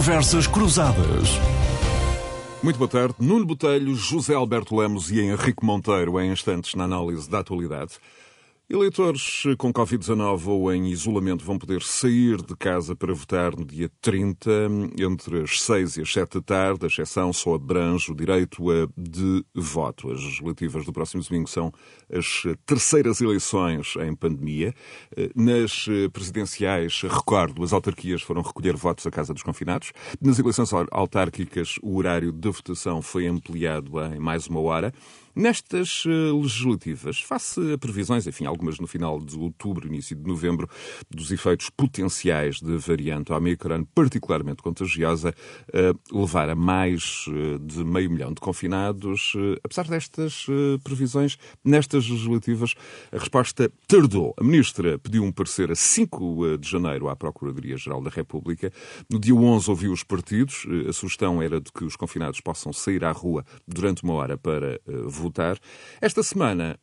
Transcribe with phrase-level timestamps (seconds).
[0.00, 1.28] Conversas Cruzadas.
[2.62, 3.16] Muito boa tarde.
[3.18, 7.98] Nuno Botelho, José Alberto Lemos e Henrique Monteiro em instantes na análise da atualidade.
[8.72, 13.90] Eleitores com Covid-19 ou em isolamento vão poder sair de casa para votar no dia
[14.00, 14.48] 30,
[14.96, 16.84] entre as 6 e as 7 da tarde.
[16.84, 18.62] A exceção só abrange o direito
[18.96, 20.12] de voto.
[20.12, 21.72] As legislativas do próximo domingo são
[22.08, 24.72] as terceiras eleições em pandemia.
[25.34, 29.92] Nas presidenciais, recordo, as autarquias foram recolher votos à Casa dos Confinados.
[30.20, 34.94] Nas eleições autárquicas, o horário de votação foi ampliado em mais uma hora.
[35.34, 40.68] Nestas legislativas, face a previsões, enfim, algumas no final de outubro, início de novembro,
[41.08, 45.32] dos efeitos potenciais da variante Omicron, particularmente contagiosa,
[46.12, 47.26] levar a mais
[47.60, 49.32] de meio milhão de confinados.
[49.62, 50.46] Apesar destas
[50.82, 52.74] previsões, nestas legislativas,
[53.12, 54.34] a resposta tardou.
[54.36, 58.72] A ministra pediu um parecer a 5 de janeiro à Procuradoria-Geral da República.
[59.08, 60.66] No dia 11 ouviu os partidos.
[60.88, 64.80] A sugestão era de que os confinados possam sair à rua durante uma hora para
[65.04, 65.19] votar.
[66.00, 66.78] Esta semana,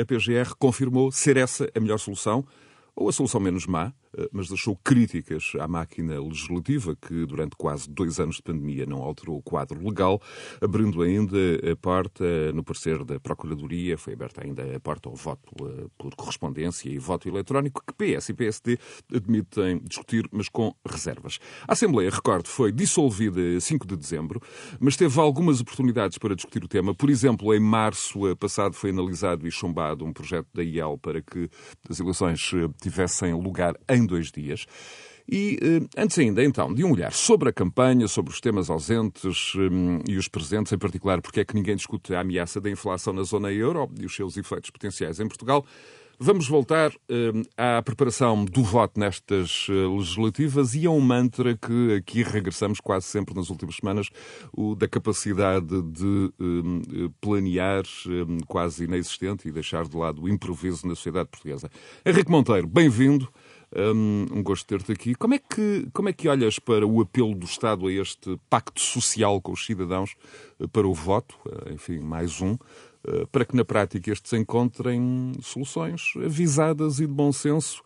[0.00, 2.44] a PGR confirmou ser essa a melhor solução,
[2.94, 3.92] ou a solução menos má,
[4.32, 9.38] mas deixou críticas à máquina legislativa, que durante quase dois anos de pandemia não alterou
[9.38, 10.20] o quadro legal,
[10.60, 11.38] abrindo ainda
[11.70, 15.52] a porta, no parecer da Procuradoria, foi aberta ainda a porta ao voto
[15.98, 18.78] por correspondência e voto eletrónico, que PS e PSD
[19.14, 21.38] admitem discutir, mas com reservas.
[21.66, 24.40] A Assembleia, recordo, foi dissolvida a 5 de dezembro,
[24.78, 26.94] mas teve algumas oportunidades para discutir o tema.
[26.94, 31.48] Por exemplo, em março passado foi analisado e chumbado um projeto da IEL para que
[31.88, 34.66] as eleições tivessem lugar em em dois dias.
[35.32, 35.58] E
[35.96, 40.16] antes ainda, então, de um olhar sobre a campanha, sobre os temas ausentes um, e
[40.16, 43.52] os presentes, em particular, porque é que ninguém discute a ameaça da inflação na zona
[43.52, 45.64] euro e os seus efeitos potenciais em Portugal,
[46.18, 52.24] vamos voltar um, à preparação do voto nestas legislativas e a um mantra que aqui
[52.24, 54.08] regressamos quase sempre nas últimas semanas,
[54.52, 56.32] o da capacidade de
[57.20, 57.84] planear
[58.48, 61.70] quase inexistente e deixar de lado o improviso na sociedade portuguesa.
[62.04, 63.32] Henrique Monteiro, bem-vindo.
[63.76, 65.14] Um, gosto de ter-te aqui.
[65.14, 68.80] Como é, que, como é que olhas para o apelo do Estado a este pacto
[68.80, 70.16] social com os cidadãos
[70.72, 71.36] para o voto?
[71.72, 72.58] Enfim, mais um.
[73.30, 77.82] Para que na prática estes encontrem soluções avisadas e de bom senso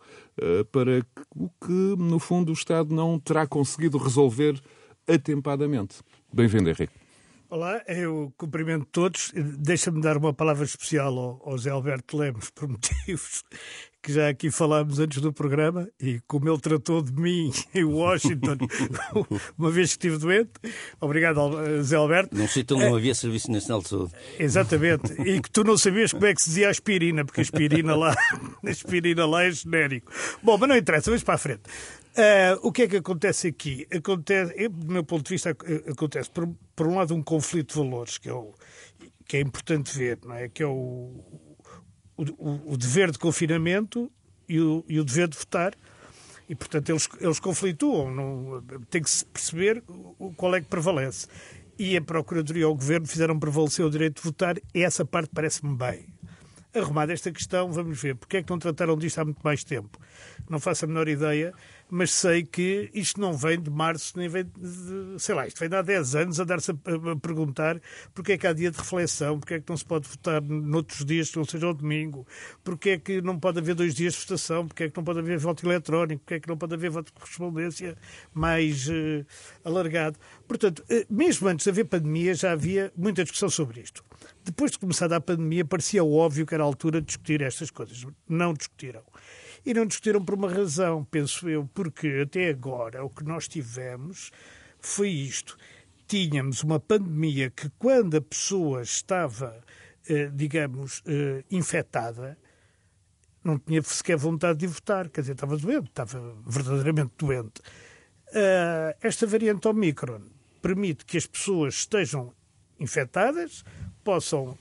[0.71, 4.59] para o que, no fundo, o Estado não terá conseguido resolver
[5.07, 5.97] atempadamente.
[6.33, 6.93] Bem-vindo, Henrique.
[7.47, 9.31] Olá, eu cumprimento todos.
[9.35, 13.43] Deixa-me dar uma palavra especial ao, ao Zé Alberto Lemos, por motivos
[14.05, 18.55] que já aqui falámos antes do programa, e como ele tratou de mim em Washington,
[19.57, 20.51] uma vez que estive doente.
[21.01, 21.39] Obrigado,
[21.81, 22.37] Zé Alberto.
[22.37, 24.13] Não sei então não havia Serviço Nacional de Saúde.
[24.37, 25.11] Exatamente.
[25.23, 28.13] E que tu não sabias como é que se dizia aspirina, porque a aspirina lá,
[28.63, 30.11] a aspirina lá é genérico.
[30.43, 31.63] Bom, mas não interessa, vamos para a frente.
[31.63, 33.87] Uh, o que é que acontece aqui?
[33.91, 35.49] Acontece, do meu ponto de vista,
[35.89, 38.53] acontece, por, por um lado, um conflito de valores, que é, o,
[39.27, 40.47] que é importante ver, não é?
[40.47, 41.11] que é o,
[42.17, 44.11] o, o dever de confinamento
[44.47, 45.73] e o, e o, dever de votar.
[46.47, 48.11] E, portanto, eles, eles conflituam.
[48.11, 49.83] Não, tem que se perceber
[50.37, 51.27] qual é que prevalece.
[51.77, 55.29] E a Procuradoria e o Governo fizeram prevalecer o direito de votar, e essa parte
[55.33, 56.05] parece-me bem.
[56.73, 58.15] Arrumada esta questão, vamos ver.
[58.15, 59.99] Porque é que não trataram disto há muito mais tempo?
[60.49, 61.53] Não faço a menor ideia
[61.89, 65.69] mas sei que isto não vem de março, nem vem de, sei lá, isto vem
[65.69, 67.79] de há 10 anos a dar-se a, a, perguntar
[68.13, 71.05] porque é que há dia de reflexão, porque é que não se pode votar noutros
[71.05, 72.25] dias que não seja o domingo,
[72.63, 75.19] porque é que não pode haver dois dias de votação, porque é que não pode
[75.19, 77.95] haver voto eletrónico, porque é que não pode haver voto de correspondência
[78.33, 79.25] mais uh,
[79.63, 80.17] alargado.
[80.47, 84.03] Portanto, uh, mesmo antes de haver pandemia, já havia muita discussão sobre isto.
[84.43, 88.05] Depois de começar a pandemia, parecia óbvio que era a altura de discutir estas coisas.
[88.27, 89.03] Não discutiram.
[89.65, 94.31] E não discutiram por uma razão, penso eu, porque até agora o que nós tivemos
[94.79, 95.57] foi isto.
[96.07, 99.59] Tínhamos uma pandemia que, quando a pessoa estava,
[100.07, 102.37] eh, digamos, eh, infectada,
[103.43, 107.61] não tinha sequer vontade de votar, quer dizer, estava doente, estava verdadeiramente doente.
[108.29, 110.23] Uh, esta variante Omicron
[110.61, 112.33] permite que as pessoas estejam
[112.79, 113.63] infectadas,
[114.03, 114.57] possam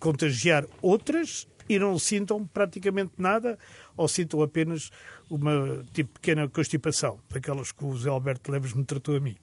[0.00, 3.56] contagiar outras e não sintam praticamente nada
[3.98, 4.90] ou sintam apenas
[5.28, 9.36] uma tipo, pequena constipação, daquelas que o Zé Alberto Leves me tratou a mim.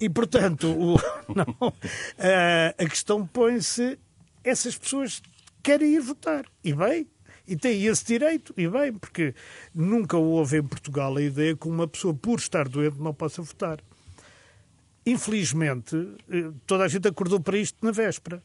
[0.00, 0.96] E, portanto, o,
[1.32, 1.72] não,
[2.18, 3.98] a, a questão põe-se:
[4.42, 5.22] essas pessoas
[5.62, 6.46] querem ir votar.
[6.64, 7.06] E bem,
[7.46, 9.34] e têm esse direito, e bem, porque
[9.74, 13.78] nunca houve em Portugal a ideia que uma pessoa, por estar doente, não possa votar.
[15.04, 15.96] Infelizmente,
[16.30, 18.42] eh, toda a gente acordou para isto na véspera.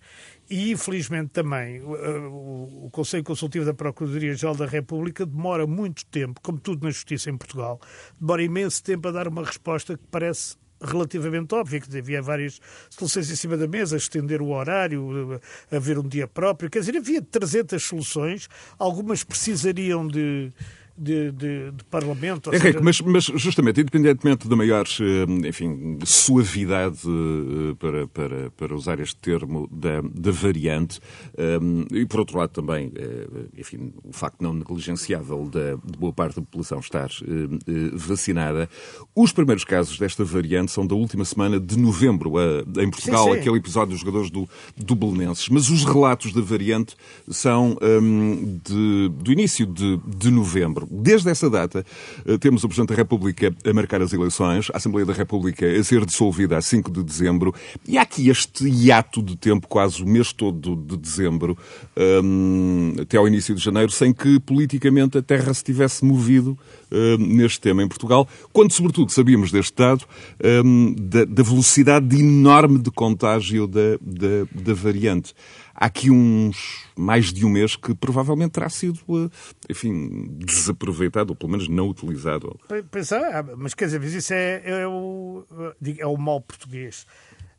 [0.50, 6.86] E, infelizmente, também o, Conselho Consultivo da Procuradoria-Geral da República demora muito tempo, como tudo
[6.86, 7.80] na justiça em Portugal,
[8.20, 12.60] demora imenso tempo a dar uma resposta que parece relativamente óbvia, que havia várias
[12.90, 15.42] soluções em cima da mesa, estender o horário,
[15.72, 18.48] haver um dia próprio, quer dizer, havia 300 soluções,
[18.78, 20.52] algumas precisariam de
[20.98, 22.50] de, de, de Parlamento.
[22.54, 22.82] Henrique, seja...
[22.82, 29.18] mas, mas, justamente, independentemente da maior eh, enfim, suavidade, eh, para, para, para usar este
[29.18, 31.00] termo, da, da variante,
[31.62, 32.92] um, eh, e por outro lado também,
[33.58, 38.70] enfim, o facto não negligenciável da, de boa parte da população estar uh, vacinada,
[39.16, 43.34] os primeiros casos desta variante são da última semana de novembro, uh, em Portugal, sim,
[43.34, 43.40] sim.
[43.40, 45.50] aquele episódio dos jogadores do, do Belenenses.
[45.50, 46.96] Mas os relatos da variante
[47.30, 50.85] são um, de, do início de, de novembro.
[50.90, 51.86] Desde essa data,
[52.26, 55.84] eh, temos o Presidente da República a marcar as eleições, a Assembleia da República a
[55.84, 57.54] ser dissolvida a 5 de dezembro,
[57.88, 61.58] e há aqui este hiato de tempo, quase o mês todo de dezembro,
[62.24, 66.58] um, até ao início de janeiro, sem que politicamente a Terra se tivesse movido
[66.92, 70.06] um, neste tema em Portugal, quando, sobretudo, sabíamos deste dado
[70.64, 75.34] um, da, da, velocidade enorme de contágio da, da, da variante
[75.76, 79.30] há aqui uns mais de um mês que provavelmente terá sido, eh,
[79.70, 82.58] enfim, desaproveitado, ou pelo menos não utilizado.
[82.90, 85.44] Pensar, mas quer dizer, isso é, é, o,
[86.00, 87.06] é o mal português.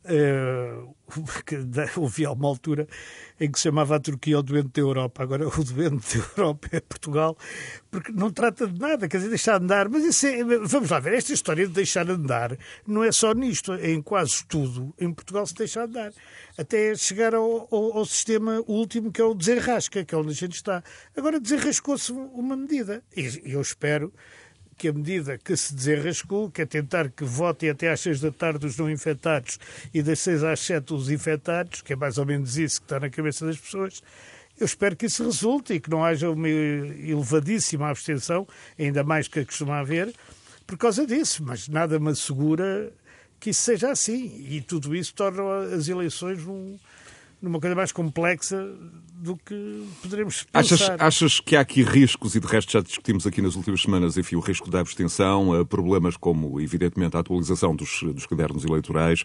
[0.09, 0.95] Uh,
[2.05, 2.87] havia uma altura
[3.39, 5.23] em que se chamava a Turquia o doente da Europa.
[5.23, 7.37] Agora o doente da Europa é Portugal,
[7.89, 9.89] porque não trata de nada, quer dizer, deixar de andar.
[9.89, 13.73] Mas é, vamos lá ver, esta história de deixar de andar não é só nisto,
[13.75, 16.13] em quase tudo em Portugal se deixa de andar.
[16.57, 20.33] Até chegar ao, ao, ao sistema último, que é o desenrasca, que é onde a
[20.33, 20.83] gente está.
[21.15, 23.03] Agora desenrascou-se uma medida.
[23.15, 24.13] E eu espero
[24.77, 28.31] que a medida que se desenrascou, que é tentar que votem até às seis da
[28.31, 29.59] tarde os não infectados
[29.93, 32.99] e das seis às sete os infectados, que é mais ou menos isso que está
[32.99, 34.01] na cabeça das pessoas,
[34.59, 38.47] eu espero que isso resulte e que não haja uma elevadíssima abstenção,
[38.77, 40.11] ainda mais que a costuma haver,
[40.65, 41.43] por causa disso.
[41.43, 42.91] Mas nada me assegura
[43.39, 44.45] que isso seja assim.
[44.49, 46.75] E tudo isso torna as eleições um,
[47.41, 48.67] numa coisa mais complexa
[49.19, 50.75] do que poderemos pensar.
[50.75, 54.17] Achas, achas que há aqui riscos, e de resto já discutimos aqui nas últimas semanas,
[54.17, 59.23] enfim, o risco da abstenção, eh, problemas como, evidentemente, a atualização dos, dos cadernos eleitorais.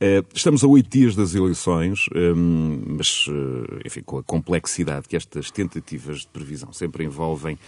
[0.00, 5.16] Eh, estamos a oito dias das eleições, ehm, mas, eh, enfim, com a complexidade que
[5.16, 7.58] estas tentativas de previsão sempre envolvem,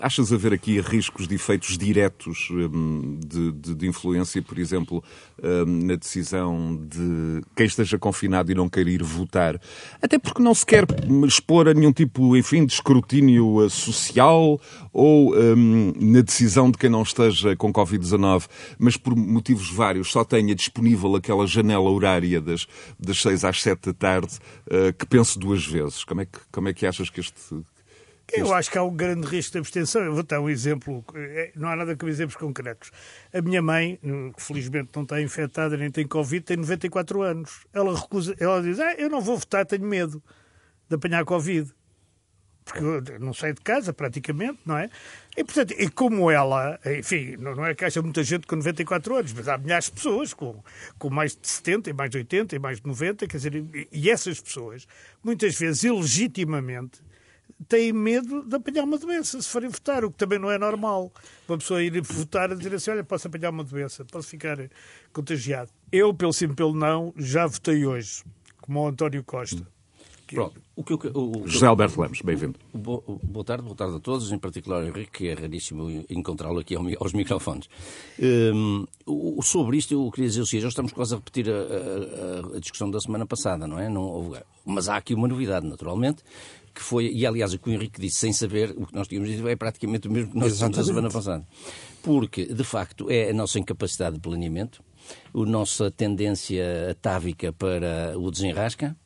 [0.00, 5.02] achas haver aqui riscos de efeitos diretos ehm, de, de, de influência, por exemplo,
[5.42, 9.60] ehm, na decisão de quem esteja confinado e não queira ir votar?
[10.00, 10.84] Até porque não se quer
[11.26, 14.60] expor a nenhum tipo, enfim, de escrutínio eh, social
[14.92, 18.46] ou um, na decisão de quem não esteja com Covid-19,
[18.78, 22.66] mas por motivos vários só tenha disponível aquela janela horária das,
[22.98, 26.04] das 6 às 7 da tarde, uh, que pense duas vezes.
[26.04, 27.62] Como é que, como é que achas que este,
[28.32, 30.02] eu acho que há um grande risco de abstenção.
[30.02, 32.90] Eu vou dar um exemplo, é, não há nada como exemplos concretos.
[33.32, 33.98] A minha mãe,
[34.34, 37.66] que felizmente não está infectada nem tem Covid, tem 94 anos.
[37.72, 40.22] Ela recusa, ela diz: ah, eu não vou votar, tenho medo
[40.88, 41.70] de apanhar Covid.
[42.64, 44.88] Porque eu não saio de casa, praticamente, não é?
[45.36, 49.32] E, portanto, e como ela, enfim, não é que haja muita gente com 94 anos,
[49.32, 50.62] mas há milhares de pessoas com,
[50.96, 54.08] com mais de 70, e mais de 80, e mais de 90, quer dizer, e
[54.08, 54.86] essas pessoas,
[55.24, 57.00] muitas vezes, ilegitimamente,
[57.68, 61.12] têm medo de apanhar uma doença se forem votar, o que também não é normal.
[61.48, 64.58] Uma pessoa ir votar e dizer assim: olha, posso apanhar uma doença, posso ficar
[65.12, 65.70] contagiado.
[65.90, 68.22] Eu, pelo sim, pelo não, já votei hoje,
[68.60, 69.66] como o António Costa.
[70.34, 70.60] Pronto.
[70.74, 72.58] O que, o, o, José Alberto Lemos, bem-vindo.
[72.72, 77.12] Boa tarde, boa tarde a todos, em particular Henrique, que é raríssimo encontrá-lo aqui aos
[77.12, 77.68] microfones.
[78.18, 78.86] Um,
[79.42, 82.60] sobre isto, eu queria dizer o seguinte: já estamos quase a repetir a, a, a
[82.60, 83.90] discussão da semana passada, não é?
[83.90, 84.32] Não,
[84.64, 86.22] mas há aqui uma novidade, naturalmente,
[86.74, 89.30] que foi, e aliás o que o Henrique disse sem saber, o que nós tínhamos
[89.30, 91.46] dito é praticamente o mesmo que nós dissemos a semana passada.
[92.02, 94.82] Porque, de facto, é a nossa incapacidade de planeamento,
[95.34, 98.96] a nossa tendência atávica para o desenrasca.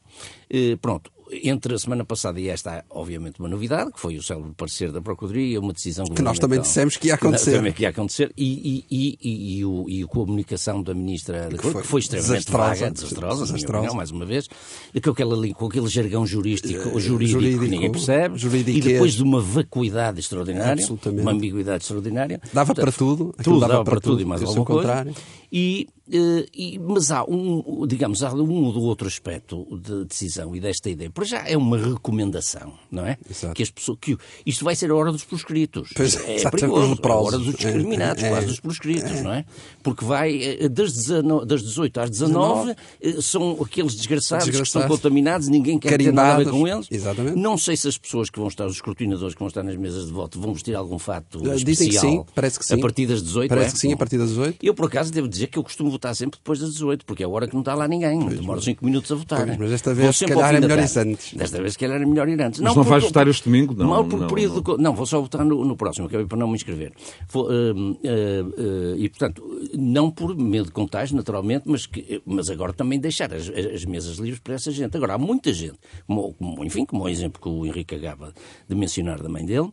[0.49, 4.23] Eh, pronto, entre a semana passada e esta, há, obviamente, uma novidade, que foi o
[4.23, 7.51] célebre parecer da Procuradoria, uma decisão que nós também dissemos que ia acontecer.
[7.51, 11.49] Que, também que ia acontecer, e, e, e, e, o, e a comunicação da Ministra
[11.49, 13.79] que foi, que foi extremamente desastrosa, vaga, desastrosa, desastrosa.
[13.79, 14.49] Opinião, mais uma vez,
[15.03, 18.39] com, aquela, com aquele jargão jurístico, uh, jurídico, jurídico, que ninguém percebe,
[18.71, 22.41] e depois de uma vacuidade extraordinária, uma ambiguidade extraordinária.
[22.53, 23.35] Dava para tudo.
[23.43, 24.81] Tudo dava, dava para, tudo, tudo e mais alguma coisa.
[24.83, 25.15] Contrário.
[25.53, 30.91] E, e, mas há um, digamos, há um ou outro aspecto de decisão e desta
[30.91, 33.17] ideia para já é uma recomendação, não é?
[33.29, 33.55] Exato.
[33.55, 35.89] Que as pessoas, que isto vai ser a hora dos proscritos.
[35.97, 39.23] Pois, é exatamente, perigoso, os é a hora dos discriminados, É, é, quase dos proscritos,
[39.23, 39.47] não é?
[39.83, 44.87] Porque vai eh, das, 19 das 18 às 19, eh, são aqueles desgraçados, que estão
[44.87, 46.87] contaminados, ninguém quer ter nada a ver com eles.
[46.91, 47.39] Exatamente.
[47.39, 50.07] Não sei se as pessoas que vão estar, os escrutinadores que vão estar nas mesas
[50.07, 51.65] de voto, vão vestir algum fato Eh, especial.
[51.65, 52.75] dizem que sim, parece que sim.
[52.75, 53.73] A partir das 18, Parece é?
[53.73, 54.59] que sim, a partir das 18.
[54.63, 57.27] Eu, por acaso, devo dizer que eu costumo votar sempre depois das 18, porque é
[57.27, 58.19] a hora que não está lá ninguém.
[58.27, 59.47] Demora 5 minutos a votar.
[59.47, 61.06] Pois, mas desta Vou vez, se calhar, é melhor tarde.
[61.07, 61.35] Ir antes.
[61.35, 62.61] Desta vez, se calhar, é melhor ir antes.
[62.61, 63.75] Mas não vais por- votar este domingo?
[63.75, 64.77] Não, Mal por não, período não.
[64.79, 66.93] Não, vou só votar no, no próximo, acabei por não me inscrever.
[67.29, 69.43] Vou, hum, eh, eh, e, portanto,
[69.75, 74.17] não por medo de contágio, naturalmente, mas, que- mas agora também deixar as, as mesas
[74.19, 74.97] livres para essa gente.
[74.97, 78.33] Agora, há muita gente, como, como, enfim, como o exemplo que o Henrique acaba
[78.69, 79.71] de mencionar da mãe dele,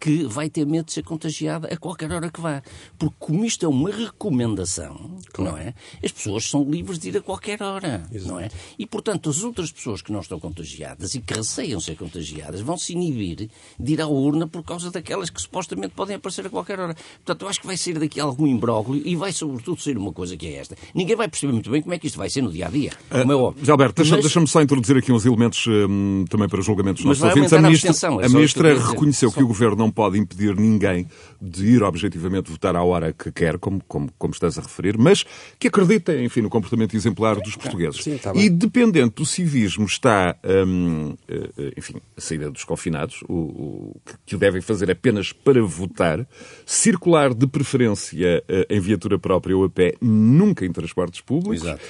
[0.00, 2.62] que vai ter medo de ser contagiada a qualquer hora que vá.
[2.98, 5.74] Porque como isto é uma recomendação, não é?
[6.04, 8.48] As pessoas são livres de ir a qualquer hora, não é?
[8.78, 12.76] E, portanto, as outras pessoas que não estão contagiadas e que receiam ser contagiadas vão
[12.76, 16.78] se inibir de ir à urna por causa daquelas que supostamente podem aparecer a qualquer
[16.80, 16.94] hora.
[17.24, 20.36] Portanto, eu acho que vai sair daqui algum imbróglio e vai, sobretudo, sair uma coisa
[20.36, 20.76] que é esta.
[20.94, 23.36] Ninguém vai perceber muito bem como é que isto vai ser no dia-a-dia, como é
[23.36, 23.72] óbvio.
[23.72, 27.52] Alberto, deixa- deixa-me só introduzir aqui uns elementos hum, também para julgamentos dos nossos ouvintes.
[27.52, 28.90] a ministra, é a ministra queria dizer.
[28.90, 29.36] reconheceu Só.
[29.36, 31.06] que o governo não pode impedir ninguém
[31.40, 35.24] de ir objetivamente votar à hora que quer, como, como, como estás a referir, mas
[35.58, 38.02] que acredita, enfim, no comportamento exemplar dos portugueses.
[38.02, 38.44] Sim, bem.
[38.44, 44.34] e dependente do civismo está, hum, eh, enfim, a saída dos confinados, o, o- que-
[44.34, 46.26] o devem fazer apenas para votar,
[46.64, 51.62] circular de preferência eh, em viatura própria ou a pé, nunca em transportes públicos.
[51.66, 51.80] Exato.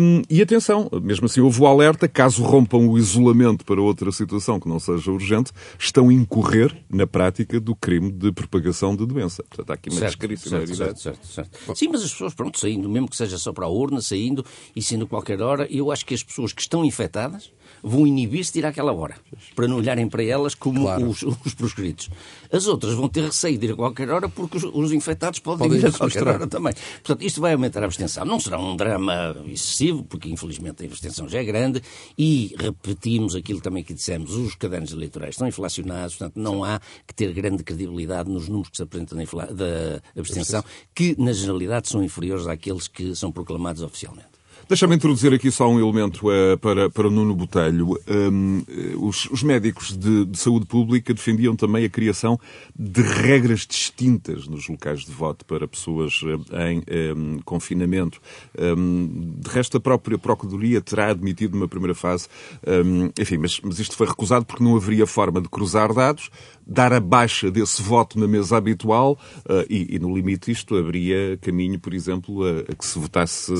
[0.00, 4.60] Hum, e atenção, mesmo assim houve o alerta, caso rompam o isolamento para outra situação
[4.60, 9.44] que não seja urgente, estão a incorrer na prática do crime de propagação de doença.
[9.44, 11.78] Portanto, há aqui uma Certo, descaríssima certo, certo, certo, certo.
[11.78, 14.44] Sim, mas as pessoas, pronto, saindo, mesmo que seja só para a urna, saindo
[14.74, 17.52] e sendo a qualquer hora, eu acho que as pessoas que estão infectadas
[17.84, 19.14] vão inibir-se de ir àquela hora,
[19.54, 21.08] para não olharem para elas como Claro.
[21.08, 22.10] os, os proscritos.
[22.54, 25.66] As outras vão ter receio de ir a qualquer hora porque os, os infectados podem,
[25.66, 26.34] Podem ir a qualquer misturar.
[26.36, 26.72] hora também.
[27.02, 28.24] Portanto, isto vai aumentar a abstenção.
[28.24, 31.82] Não será um drama excessivo, porque infelizmente a abstenção já é grande,
[32.16, 37.12] e repetimos aquilo também que dissemos, os cadernos eleitorais estão inflacionados, portanto não há que
[37.14, 40.62] ter grande credibilidade nos números que se apresentam da abstenção,
[40.94, 44.33] que na generalidade são inferiores àqueles que são proclamados oficialmente.
[44.66, 48.00] Deixa-me introduzir aqui só um elemento eh, para, para Nuno Botelho.
[48.08, 52.40] Um, eh, os, os médicos de, de saúde pública defendiam também a criação
[52.74, 56.18] de regras distintas nos locais de voto para pessoas
[56.50, 58.20] eh, em em confinamento.
[58.58, 62.28] Um, de resto, a própria Procuradoria terá admitido numa primeira fase,
[62.66, 66.30] um, enfim, mas, mas isto foi recusado porque não haveria forma de cruzar dados,
[66.66, 69.18] dar a baixa desse voto na mesa habitual
[69.48, 73.52] eh, e, e, no limite, isto abria caminho, por exemplo, a, a que se votasse,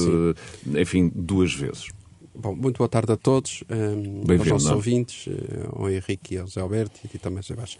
[0.75, 1.89] eh, enfim, duas vezes.
[2.37, 4.75] Bom, muito boa tarde a todos, um, aos Bem-vindo, nossos não?
[4.75, 7.79] ouvintes, eh, ao Henrique e ao Zé Alberto e também ao Zé Baixo.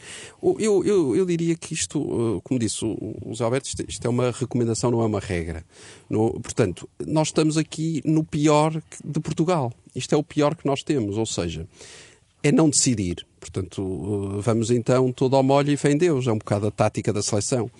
[0.61, 1.99] Eu, eu, eu diria que isto,
[2.37, 5.19] eh, como disse o, o Zé Alberto, isto, isto é uma recomendação, não é uma
[5.19, 5.65] regra.
[6.09, 9.73] No- portanto, nós estamos aqui no pior de Portugal.
[9.93, 11.67] Isto é o pior que nós temos, ou seja,
[12.41, 13.27] é não decidir.
[13.45, 16.27] Portanto, eh, vamos então todo ao molho e fé em Deus.
[16.27, 17.71] É um bocado a tática da seleção.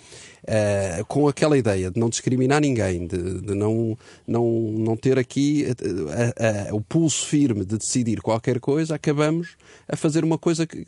[0.47, 3.97] Eh, com aquela ideia de não discriminar ninguém, de, de não,
[4.27, 4.45] não,
[4.77, 9.55] não ter aqui eh, a- o pulso firme de decidir qualquer coisa, acabamos
[9.87, 10.85] a fazer uma coisa que,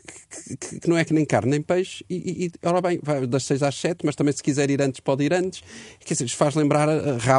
[0.59, 2.05] que- que não é que nem carne nem peixe.
[2.07, 4.99] E, e, ora bem, vai das 6 às 7, mas também se quiser ir antes,
[4.99, 5.63] pode ir antes.
[6.05, 6.87] Quer dizer, faz lembrar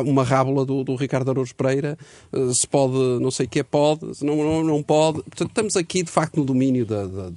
[0.05, 1.97] uma rábula do, do Ricardo Araújo Pereira.
[2.33, 5.23] eh, Se pode, não sei o que é, pode, se não, não, não pode.
[5.23, 7.31] Portanto, estamos aqui, de facto, no domínio da- da-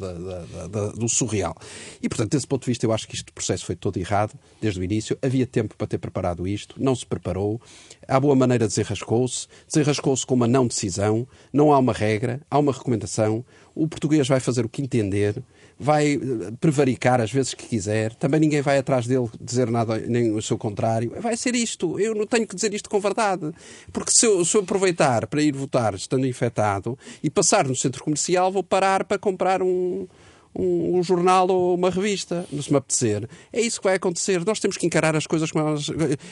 [0.67, 1.55] da- do surreal.
[2.01, 4.70] E, portanto, desse ponto de vista, eu acho que este processo foi todo errado, desde
[4.79, 5.17] o início.
[5.21, 7.61] Havia tempo para ter preparado isto, não se preparou.
[8.07, 9.47] À boa maneira desenrascou-se.
[9.67, 11.27] Desenrascou-se com uma não decisão.
[11.51, 13.43] Não há uma regra, há uma recomendação.
[13.73, 15.41] O português vai fazer o que entender,
[15.79, 16.19] vai eh,
[16.59, 18.13] prevaricar às vezes que quiser.
[18.15, 21.13] Também ninguém vai atrás dele dizer nada, nem o seu contrário.
[21.19, 21.99] Vai ser isto.
[21.99, 23.51] Eu não tenho que dizer isto com verdade.
[23.91, 28.03] Porque se eu, se eu aproveitar para ir votar estando infectado e passar no centro
[28.03, 30.07] comercial, vou parar para comprar um,
[30.55, 33.27] um, um jornal ou uma revista, se me apetecer.
[33.51, 34.43] É isso que vai acontecer.
[34.45, 35.87] Nós temos que encarar as coisas como elas.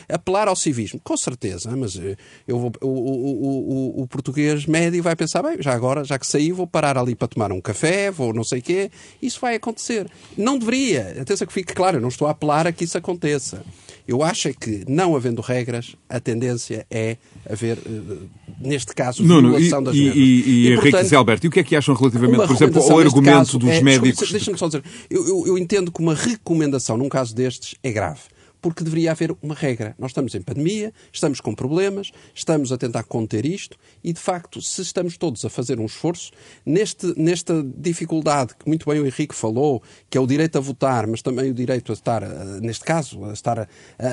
[0.07, 2.15] Apelar ao civismo, com certeza, mas eh,
[2.47, 6.27] eu vou, o, o, o, o português médio vai pensar, bem, já agora, já que
[6.27, 8.91] saí, vou parar ali para tomar um café, vou não sei o quê.
[9.21, 10.09] Isso vai acontecer.
[10.37, 11.21] Não deveria.
[11.21, 13.63] Atenção que fique claro, eu não estou a apelar a que isso aconteça.
[14.09, 18.15] Eu acho é que, não havendo regras, a tendência é haver, eh,
[18.59, 20.17] neste caso, Nuno, e, violação das e, mesmas.
[20.17, 22.55] e, e Henrique portanto, e Zé Alberto, e o que é que acham relativamente, por
[22.55, 24.31] exemplo, ao argumento caso dos é- médicos?
[24.31, 28.21] Deixa-me só dizer, eu, eu- eu entendo que uma recomendação num caso destes é grave.
[28.61, 29.95] Porque deveria haver uma regra.
[29.97, 34.61] Nós estamos em pandemia, estamos com problemas, estamos a tentar conter isto e, de facto,
[34.61, 36.31] se estamos todos a fazer um esforço,
[36.65, 41.07] neste, nesta dificuldade que muito bem o Henrique falou, que é o direito a votar,
[41.07, 42.21] mas também o direito a estar,
[42.61, 43.67] neste caso, a estar a,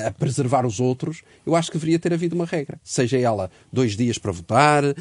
[0.07, 2.79] a preservar os outros, eu acho que deveria ter havido uma regra.
[2.83, 4.95] Seja ela dois dias para votar, eh,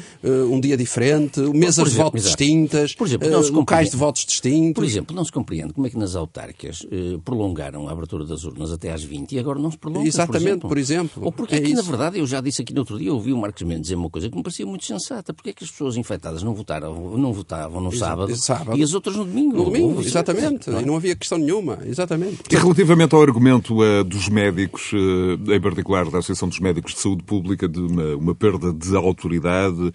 [0.50, 2.36] um dia diferente, mesas exemplo, de voto exato.
[2.36, 4.74] distintas, por exemplo, uh, locais de votos distintos.
[4.74, 6.86] Por exemplo, não se compreende como é que nas autárquicas
[7.24, 10.08] prolongaram a abertura das urnas até às 20 e agora não se prolonga.
[10.08, 10.68] Exatamente, por exemplo.
[10.68, 11.24] Por exemplo.
[11.24, 13.32] Ou porque é aqui, na verdade, eu já disse aqui no outro dia, eu ouvi
[13.32, 15.32] o Marcos Mendes dizer uma coisa que me parecia muito sensata.
[15.34, 18.94] Porque é que as pessoas infectadas não votaram, não votavam no sábado, sábado, e as
[18.94, 19.56] outras no domingo?
[19.56, 20.70] No domingo, exatamente.
[20.70, 20.82] Não é?
[20.82, 22.42] E não havia questão nenhuma, exatamente.
[22.50, 27.00] E relativamente ao argumento uh, dos médicos, uh, em particular da Associação dos Médicos de
[27.00, 29.92] Saúde Pública, de uma, uma perda de autoridade, uh,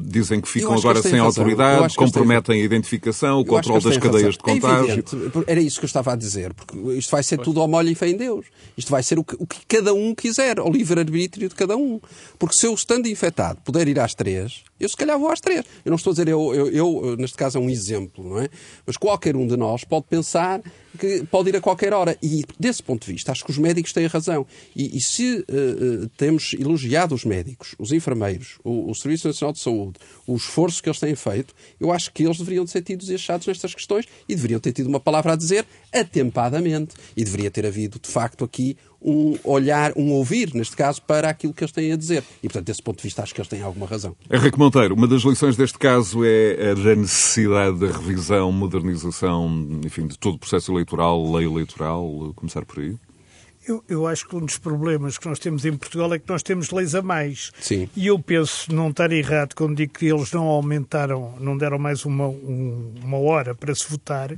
[0.00, 5.04] dizem que ficam agora sem autoridade, comprometem a identificação, o controle das cadeias de contágio.
[5.46, 7.88] É Era isso que eu estava a dizer, porque isto vai ser tudo ao molho
[7.88, 8.46] e fé em Deus.
[8.76, 12.00] Isto vai ser o que, o que cada um quiser, ao livre-arbítrio de cada um.
[12.38, 15.64] Porque se eu, estando infectado, puder ir às três, eu se calhar vou às três.
[15.84, 18.48] Eu não estou a dizer, eu, eu, eu neste caso é um exemplo, não é?
[18.86, 20.62] Mas qualquer um de nós pode pensar
[20.96, 22.16] que pode ir a qualquer hora.
[22.22, 24.46] E desse ponto de vista, acho que os médicos têm razão.
[24.74, 29.60] E, e se uh, temos elogiado os médicos, os enfermeiros, o, o, Serviço Nacional de
[29.60, 33.14] Saúde, o esforço que eles têm feito, eu acho que eles deveriam ser tidos e
[33.14, 36.94] achados nestas questões e deveriam ter tido uma palavra a dizer atempadamente.
[37.16, 41.52] E deveria ter havido, de facto, aqui um olhar, um ouvir, neste caso, para aquilo
[41.52, 42.24] que eles têm a dizer.
[42.42, 44.16] E, portanto, desse ponto de vista, acho que eles têm alguma razão.
[44.30, 49.48] Henrique Monteiro, uma das lições deste caso é a da necessidade da revisão, modernização,
[49.84, 52.96] enfim, de todo o processo eleitoral, lei eleitoral, começar por aí?
[53.66, 56.42] Eu, eu, acho que um dos problemas que nós temos em Portugal é que nós
[56.42, 57.50] temos leis a mais.
[57.60, 57.88] Sim.
[57.96, 62.04] E eu penso não estar errado quando digo que eles não aumentaram, não deram mais
[62.04, 64.30] uma, um, uma hora para se votar,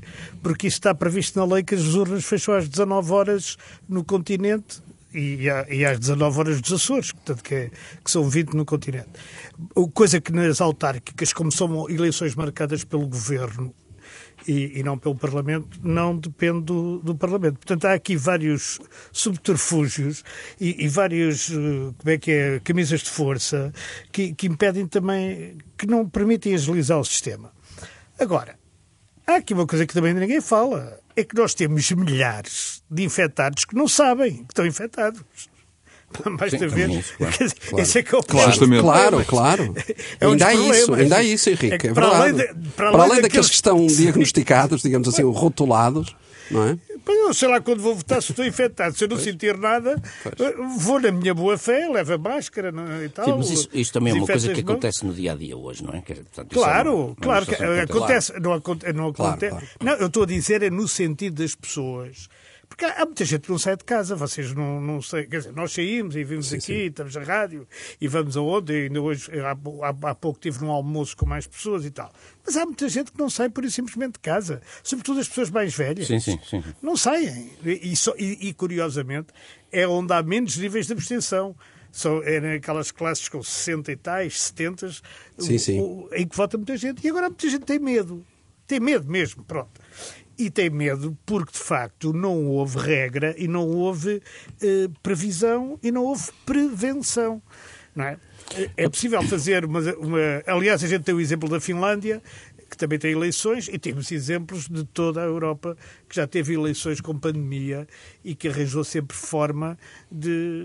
[0.42, 4.80] porque isso está previsto na lei que as urnas fecham às 19 horas no continente
[5.12, 5.48] e,
[5.84, 7.70] às 19 horas dos Açores, portanto, que, é,
[8.04, 9.08] que são 20 no continente.
[9.94, 13.74] Coisa que nas autárquicas, como são eleições marcadas pelo governo,
[14.46, 17.56] e, e, não pelo Parlamento, não depende do, do, Parlamento.
[17.56, 18.78] Portanto, há aqui vários
[19.12, 20.24] subterfúgios
[20.60, 23.72] e, e vários, eh, como é que é, camisas de força
[24.12, 27.52] que, que impedem também, que não permitem agilizar o sistema.
[28.18, 28.58] Agora,
[29.26, 33.64] há aqui uma coisa que também ninguém fala, é que nós temos milhares de infectados
[33.64, 35.22] que não sabem que estão infectados.
[36.38, 36.90] Basta ver.
[36.90, 37.82] Isso, claro, claro.
[37.82, 39.74] Esse é que é o claro, claro, claro.
[40.20, 41.86] É um ainda há isso, ainda há isso, Henrique.
[41.86, 46.14] É, é para além, de, para, para além daqueles que estão diagnosticados, digamos assim, rotulados,
[46.50, 46.78] não é?
[47.06, 48.96] Eu sei lá quando vou votar se estou infectado.
[48.96, 49.24] Se eu não pois.
[49.24, 50.54] sentir nada, pois.
[50.78, 53.24] vou na minha boa fé, levo a máscara e tal.
[53.24, 55.82] Sim, mas isso, isto também é uma coisa que acontece no dia a dia hoje,
[55.82, 56.00] não é?
[56.00, 57.46] Portanto, claro, é uma, claro.
[57.46, 58.42] Que acontece, claro.
[58.42, 59.66] Não, acontece, não, acontece claro, claro.
[59.82, 62.28] não, eu estou a dizer é no sentido das pessoas
[62.68, 65.52] porque há, muita gente que não sai de casa, vocês não, não sei, quer dizer,
[65.52, 66.86] nós saímos e vimos sim, aqui, sim.
[66.86, 67.66] estamos na rádio
[68.00, 71.46] e vamos aonde, e ainda hoje, há, há, há, pouco tive num almoço com mais
[71.46, 72.12] pessoas e tal.
[72.44, 75.74] Mas há muita gente que não sai por simplesmente de casa, sobretudo as pessoas mais
[75.74, 76.06] velhas.
[76.06, 76.62] Sim, sim, sim.
[76.82, 77.50] Não saem.
[77.64, 79.28] E, e, e curiosamente,
[79.72, 81.56] é onde há menos níveis de abstenção
[81.90, 84.90] são, é naquelas classes com 60 e tais, 70,
[85.38, 86.06] sim, sim.
[86.12, 87.04] Em que vota muita gente.
[87.04, 88.24] E agora muita gente tem medo.
[88.66, 89.80] Tem medo mesmo, pronto
[90.38, 94.22] e tem medo porque, de facto, não houve regra e não houve
[94.62, 97.42] eh, previsão e não houve prevenção.
[97.94, 98.18] Não é?
[98.76, 100.42] É possível fazer uma, uma.
[100.46, 102.22] Aliás, a gente tem o exemplo da Finlândia,
[102.70, 105.76] que também tem eleições, e temos exemplos de toda a Europa
[106.08, 107.86] que já teve eleições com pandemia
[108.24, 109.76] e que arranjou sempre forma
[110.10, 110.64] de,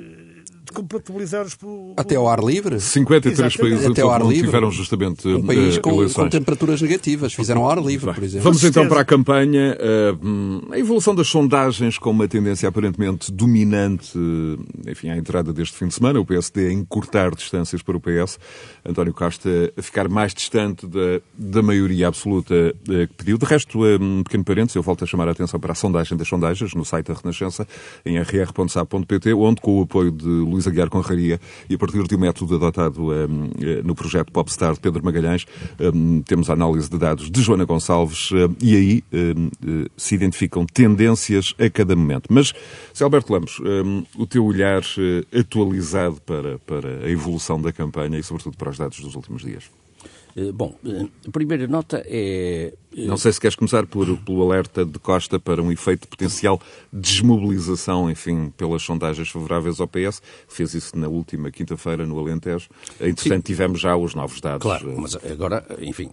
[0.63, 1.58] de compatibilizar os.
[1.97, 2.79] Até ao ar livre?
[2.79, 3.60] 53 Exatamente.
[3.60, 4.45] países Até ao ar livre.
[4.45, 6.23] tiveram justamente um país com, eleições.
[6.23, 8.43] com temperaturas negativas, fizeram ao ar livre, por exemplo.
[8.43, 9.77] Vamos então para a campanha.
[10.71, 14.17] A evolução das sondagens com uma tendência aparentemente dominante,
[14.88, 18.39] enfim, à entrada deste fim de semana, o PSD a encurtar distâncias para o PS,
[18.86, 22.53] António Costa a ficar mais distante da, da maioria absoluta
[22.89, 23.38] eh, que pediu.
[23.38, 26.28] De resto, um pequeno parênteses, eu volto a chamar a atenção para a sondagem das
[26.28, 27.67] sondagens no site da Renascença,
[28.06, 32.19] em rr.sa.pt, onde, com o apoio de Luís Aguiar Conraria e a partir de um
[32.19, 35.46] método adotado um, eh, no projeto Popstar de Pedro Magalhães,
[35.80, 40.65] um, temos a análise de dados de Joana Gonçalves um, e aí eh, se identificam
[40.65, 42.32] tendências a cada momento.
[42.32, 42.54] Mas,
[42.93, 43.60] se Alberto Lamos,
[44.17, 48.78] o teu olhar eh, atualizado para, para a evolução da campanha e, sobretudo, para os
[48.78, 49.83] dados dos últimos dias.
[50.36, 52.74] Eh, bom, eh, a primeira nota é.
[52.96, 56.60] Eh, Não sei se queres começar por, pelo alerta de Costa para um efeito potencial
[56.91, 60.22] desmobilização, enfim, pelas sondagens favoráveis ao PS.
[60.48, 62.69] Fez isso na última quinta-feira no Alentejo.
[63.00, 64.62] Entretanto, tivemos já os novos dados.
[64.62, 66.10] Claro, mas agora, enfim,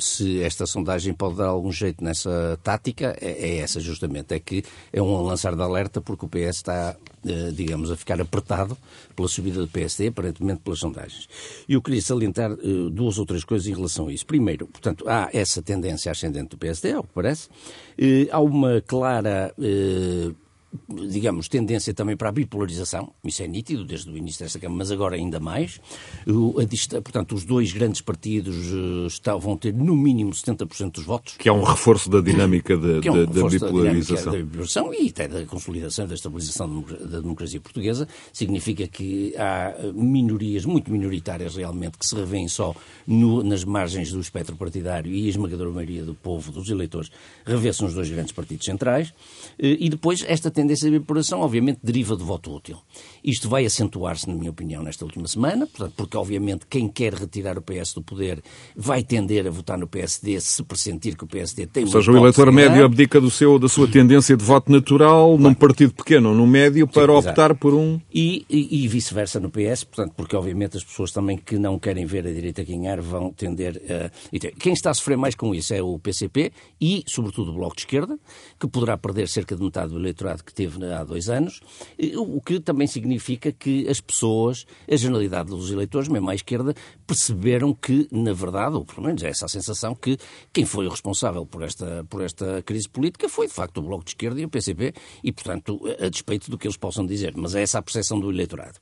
[0.00, 4.34] se esta sondagem pode dar algum jeito nessa tática, é, é essa justamente.
[4.34, 6.94] É que é um lançar de alerta porque o PS está,
[7.54, 8.76] digamos, a ficar apertado
[9.14, 11.28] pela subida do PSD, aparentemente pelas sondagens.
[11.68, 12.56] E eu queria salientar
[12.90, 14.26] duas ou três coisas em relação a isso.
[14.26, 17.48] Primeiro, portanto, há essa tendência ascendente do PSD, ao que parece.
[17.98, 20.32] Eh, há uma clara eh,
[20.88, 24.90] digamos, tendência também para a bipolarização, isso é nítido desde o início desta Câmara, mas
[24.90, 25.80] agora ainda mais.
[26.26, 31.36] A, portanto, os dois grandes partidos eh, estão, vão ter no mínimo 70% dos votos.
[31.38, 34.32] Que é um reforço da dinâmica de, é um da, da, bipolarização.
[34.32, 38.06] Da, bipolarização e até da consolidação da estabilização da democracia portuguesa.
[38.32, 42.74] Significa que há minorias, muito minoritárias realmente, que se revêem só
[43.06, 47.10] no, nas margens do espectro partidário e a esmagadora maioria do povo, dos eleitores,
[47.44, 49.14] revê-se nos dois grandes partidos centrais.
[49.58, 52.76] Eh, e depois esta tendência de evaporação, obviamente, deriva do voto útil.
[53.22, 57.56] Isto vai acentuar-se, na minha opinião, nesta última semana, portanto, porque, obviamente, quem quer retirar
[57.56, 58.42] o PS do poder
[58.76, 62.16] vai tender a votar no PSD se pressentir que o PSD tem Ou seja, o
[62.16, 66.46] eleitor médio abdica do seu, da sua tendência de voto natural num partido pequeno, num
[66.46, 68.00] médio, para Sim, optar por um.
[68.12, 72.04] E, e, e vice-versa no PS, portanto, porque, obviamente, as pessoas também que não querem
[72.04, 74.10] ver a direita ganhar vão tender a.
[74.58, 77.82] Quem está a sofrer mais com isso é o PCP e, sobretudo, o Bloco de
[77.82, 78.18] Esquerda,
[78.58, 81.60] que poderá perder cerca de metade do eleitorado que teve há dois anos,
[82.16, 86.74] o que também significa que as pessoas, a generalidade dos eleitores, mesmo à esquerda,
[87.06, 90.16] perceberam que, na verdade, ou pelo menos é essa a sensação, que
[90.52, 94.04] quem foi o responsável por esta, por esta crise política foi, de facto, o Bloco
[94.04, 97.34] de Esquerda e o PCP, e, portanto, a despeito do que eles possam dizer.
[97.36, 98.78] Mas é essa a percepção do eleitorado.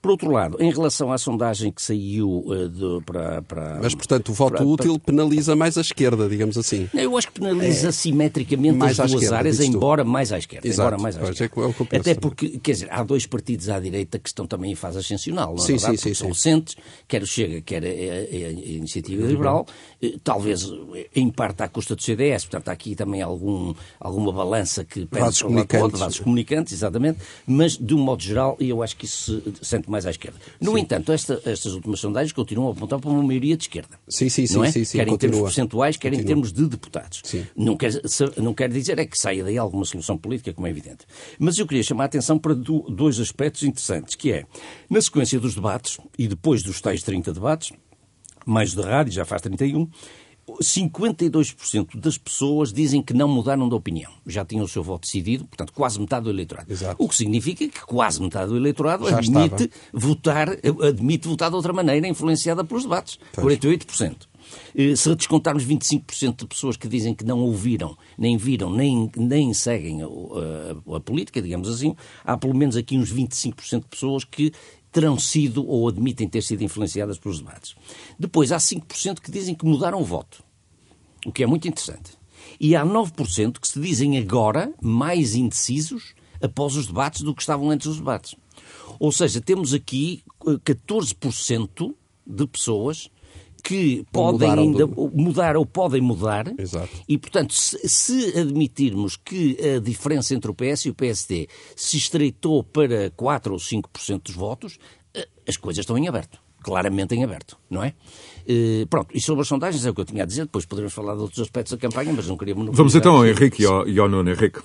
[0.00, 3.80] Por outro lado, em relação à sondagem que saiu uh, de, para, para.
[3.82, 5.12] Mas, portanto, o voto para, útil para...
[5.12, 6.88] penaliza mais a esquerda, digamos assim.
[6.94, 7.92] Eu acho que penaliza é...
[7.92, 10.66] simetricamente mais as duas esquerda, áreas, embora mais à esquerda.
[10.66, 10.88] Exato.
[10.88, 11.62] Embora mais à esquerda.
[11.90, 14.74] É, é Até porque, quer dizer, há dois partidos à direita que estão também em
[14.74, 15.96] fase ascensional, não é sim, verdade?
[15.98, 19.66] Sim, sim, são Centros, quer o Chega, quer a, a, a Iniciativa Liberal,
[19.97, 20.70] eh, talvez
[21.14, 25.22] em parte à custa do CDS, portanto há aqui também algum, alguma balança que pede
[25.22, 26.00] vasos comunicantes.
[26.00, 29.90] vasos comunicantes, exatamente, mas de um modo geral, e eu acho que isso se sente
[29.90, 30.38] mais à esquerda.
[30.60, 30.80] No sim.
[30.80, 33.98] entanto, esta, estas últimas sondagens continuam a apontar para uma maioria de esquerda.
[34.08, 34.70] Sim, sim, não é?
[34.70, 36.22] sim, sim, Quer em termos percentuais, quer continua.
[36.22, 37.20] em termos de deputados.
[37.24, 37.46] Sim.
[37.56, 37.92] Não, quer,
[38.36, 41.06] não quer dizer é que saia daí alguma solução política, como é evidente.
[41.38, 44.44] Mas eu queria chamar a atenção para dois aspectos interessantes, que é,
[44.88, 47.72] na sequência dos debates, e depois dos tais 30 debates,
[48.48, 49.88] mais de rádio, já faz 31,
[50.62, 54.10] 52% das pessoas dizem que não mudaram de opinião.
[54.26, 56.72] Já tinham o seu voto decidido, portanto, quase metade do eleitorado.
[56.72, 56.96] Exato.
[56.98, 60.48] O que significa que quase metade do eleitorado Já admite votar,
[60.82, 63.18] admite votar de outra maneira, influenciada pelos debates.
[63.34, 63.58] Pois.
[63.58, 64.26] 48%.
[64.74, 69.52] Eh, se descontarmos 25% de pessoas que dizem que não ouviram, nem viram, nem, nem
[69.52, 74.24] seguem a, a, a política, digamos assim, há pelo menos aqui uns 25% de pessoas
[74.24, 74.52] que
[74.90, 77.76] terão sido ou admitem ter sido influenciadas pelos debates.
[78.18, 80.42] Depois, há 5% que dizem que mudaram o voto,
[81.26, 82.12] o que é muito interessante.
[82.60, 87.70] E há 9% que se dizem agora mais indecisos após os debates do que estavam
[87.70, 88.34] antes dos debates.
[88.98, 91.94] Ou seja, temos aqui 14% eh,
[92.26, 93.10] de pessoas
[93.68, 95.10] que podem ainda do...
[95.14, 96.50] mudar ou podem mudar.
[96.58, 96.88] Exato.
[97.06, 101.98] E, portanto, se, se, admitirmos que a diferença entre o PS e o PSD se
[101.98, 104.78] estreitou para 4 ou 5% dos votos,
[105.14, 106.40] eh, as coisas estão em aberto.
[106.62, 107.92] Claramente em aberto, não é?
[108.48, 110.94] Uh, pronto, e sobre as sondagens é o que eu tinha a dizer, depois poderemos
[110.94, 113.86] falar de outros aspectos da campanha, mas não queria Vamos então ao Henrique e ao,
[113.86, 114.30] e ao Nuno.
[114.30, 114.60] Henrique.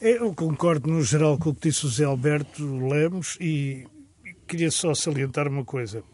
[0.00, 3.84] Eu concordo no geral com o que disse o José Alberto Lemos e
[4.46, 6.04] queria só salientar uma coisa.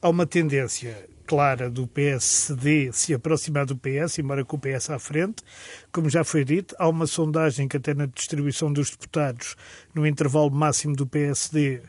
[0.00, 0.96] Há uma tendência
[1.30, 5.44] clara do PSD se aproximar do PS, embora com o PS à frente.
[5.92, 9.54] Como já foi dito, há uma sondagem que até na distribuição dos deputados,
[9.94, 11.82] no intervalo máximo do PSD,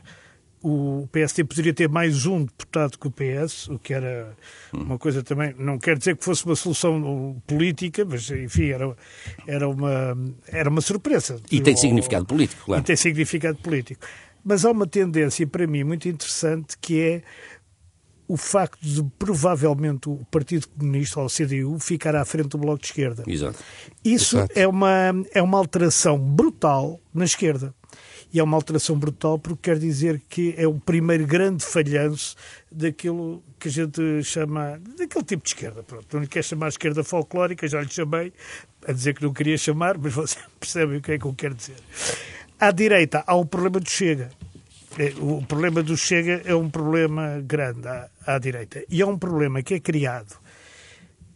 [0.62, 4.32] o PSD poderia ter mais um deputado que o PS, o que era
[4.72, 8.96] uma coisa também, não quer dizer que fosse uma solução política, mas enfim, era,
[9.44, 11.40] era, uma, era uma surpresa.
[11.50, 12.80] E tem significado político, claro.
[12.80, 14.06] E tem significado político.
[14.44, 17.22] Mas há uma tendência, para mim, muito interessante, que é
[18.32, 22.80] o facto de provavelmente o Partido Comunista ou o CDU ficar à frente do Bloco
[22.80, 23.24] de Esquerda.
[23.26, 23.58] Exato.
[24.02, 24.58] Isso Exato.
[24.58, 27.74] É, uma, é uma alteração brutal na esquerda.
[28.32, 32.34] E é uma alteração brutal porque quer dizer que é o primeiro grande falhanço
[32.70, 35.82] daquilo que a gente chama, daquele tipo de esquerda.
[35.82, 38.32] Pronto, não lhe quer chamar esquerda folclórica, já lhe chamei,
[38.88, 41.54] a dizer que não queria chamar, mas vocês percebem o que é que eu quero
[41.54, 41.76] dizer.
[42.58, 44.30] À direita há o problema do Chega
[45.20, 48.84] o problema do Chega é um problema grande à, à direita.
[48.90, 50.36] E é um problema que é criado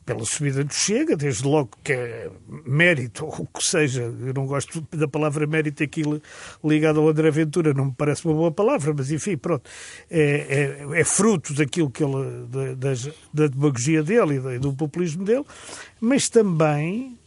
[0.07, 2.31] pela subida do Chega, desde logo que é
[2.65, 6.23] mérito, ou o que seja, eu não gosto da palavra mérito aquilo
[6.65, 9.69] ligado ao André Ventura, não me parece uma boa palavra, mas enfim, pronto,
[10.09, 12.93] é, é, é fruto daquilo que ele, da, da,
[13.35, 15.45] da demagogia dele e do populismo dele,
[16.01, 17.19] mas também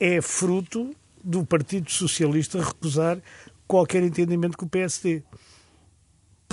[0.00, 0.90] é fruto
[1.22, 3.18] do Partido Socialista recusar
[3.66, 5.22] qualquer entendimento com o PSD.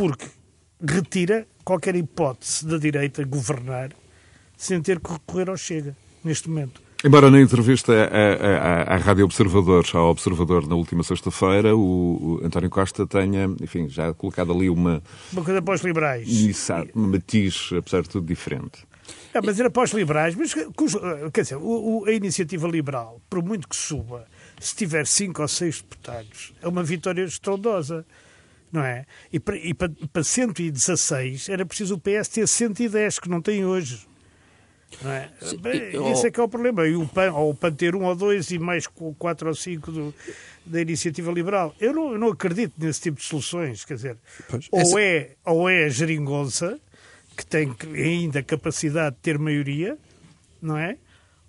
[0.02, 0.26] Porque
[0.84, 3.92] retira qualquer hipótese da direita governar
[4.58, 6.82] sem ter que recorrer ao Chega, neste momento.
[7.06, 12.44] Embora na entrevista à, à, à Rádio Observador, ao Observador na última sexta-feira, o, o,
[12.44, 15.04] António Costa tenha, enfim, já colocado ali uma...
[15.32, 16.28] Uma coisa para os liberais.
[16.96, 18.80] Um matiz, apesar de tudo, diferente.
[19.36, 20.52] É, mas era para os liberais, mas
[21.32, 24.26] quer dizer, o, o, a iniciativa liberal, por muito que suba,
[24.60, 28.04] se tiver cinco ou seis deputados, é uma vitória estrondosa
[28.72, 29.06] não é?
[29.32, 33.66] E para, e para, para 116 era preciso o PS ter 110, que não tem
[33.66, 34.08] hoje.
[35.02, 35.30] Não é?
[35.62, 36.86] Bem, esse é que é o problema.
[36.86, 39.92] E o PAN, ou o PAN ter um ou dois e mais quatro ou cinco
[39.92, 40.14] do,
[40.66, 41.74] da iniciativa liberal.
[41.80, 43.86] Eu não, eu não acredito nesse tipo de soluções.
[43.86, 44.18] Quer dizer,
[44.50, 45.02] pois, ou, essa...
[45.02, 46.80] é, ou é a geringonça,
[47.38, 49.98] que tem ainda capacidade de ter maioria,
[50.62, 50.98] não é?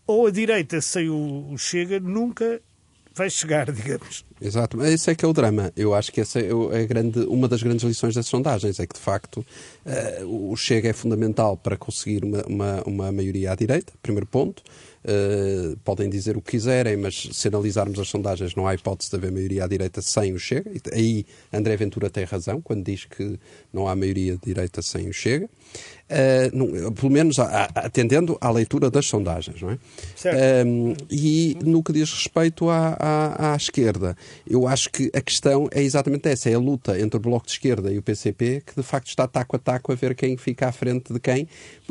[0.07, 2.61] Ou a direita, sem o, o Chega, nunca
[3.15, 4.25] vai chegar, digamos.
[4.41, 5.73] Exato, esse é que é o drama.
[5.77, 8.95] Eu acho que essa é, é grande, uma das grandes lições das sondagens, é que
[8.95, 9.45] de facto
[9.87, 14.63] uh, o Chega é fundamental para conseguir uma, uma, uma maioria à direita, primeiro ponto.
[15.05, 19.17] Uh, podem dizer o que quiserem, mas se analisarmos as sondagens, não há hipótese de
[19.17, 20.71] haver maioria à direita sem o Chega.
[20.93, 23.39] Aí André Ventura tem razão quando diz que
[23.73, 25.49] não há maioria de direita sem o Chega.
[26.13, 29.75] Uh, pelo menos atendendo à leitura das sondagens, não é?
[29.75, 34.15] Uh, e no que diz respeito à, à, à, esquerda,
[34.47, 37.53] eu acho que a questão é exatamente essa: é a luta entre o Bloco de
[37.53, 40.69] Esquerda e o PCP, que de facto está taco a taco a ver quem fica
[40.69, 41.49] à frente de quem,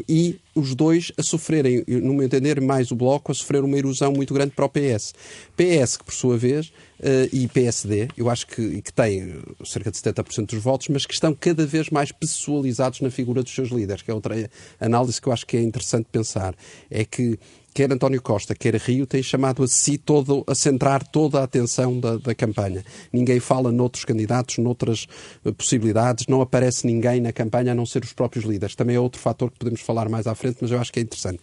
[0.07, 4.11] e os dois a sofrerem, no meu entender, mais o Bloco a sofrer uma erosão
[4.11, 5.13] muito grande para o PS.
[5.55, 6.67] PS, que por sua vez
[6.99, 11.13] uh, e PSD, eu acho que, que têm cerca de 70% dos votos, mas que
[11.13, 15.27] estão cada vez mais pessoalizados na figura dos seus líderes, que é outra análise que
[15.27, 16.55] eu acho que é interessante pensar.
[16.89, 17.39] É que
[17.73, 21.99] quer António Costa, quer Rio, têm chamado a si todo, a centrar toda a atenção
[21.99, 22.83] da, da campanha.
[23.11, 25.07] Ninguém fala noutros candidatos, noutras
[25.45, 28.75] uh, possibilidades, não aparece ninguém na campanha a não ser os próprios líderes.
[28.75, 31.03] Também é outro fator que podemos falar mais à frente, mas eu acho que é
[31.03, 31.39] interessante.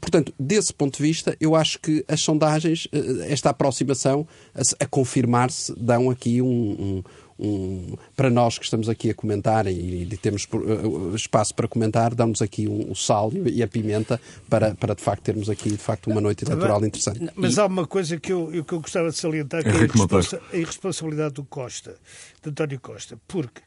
[0.00, 4.86] Portanto, desse ponto de vista, eu acho que as sondagens, eh, esta aproximação a, a
[4.86, 7.02] confirmar-se, dão aqui um, um,
[7.42, 12.14] um, para nós que estamos aqui a comentar e, e temos uh, espaço para comentar,
[12.14, 15.78] damos aqui um, o sal e a pimenta para, para de facto termos aqui de
[15.78, 17.28] facto uma noite eleitoral interessante.
[17.34, 20.40] Mas há uma coisa que eu, que eu gostava de salientar, que é a, irresponsa
[20.52, 21.96] a irresponsabilidade do Costa,
[22.42, 23.60] de António Costa, porque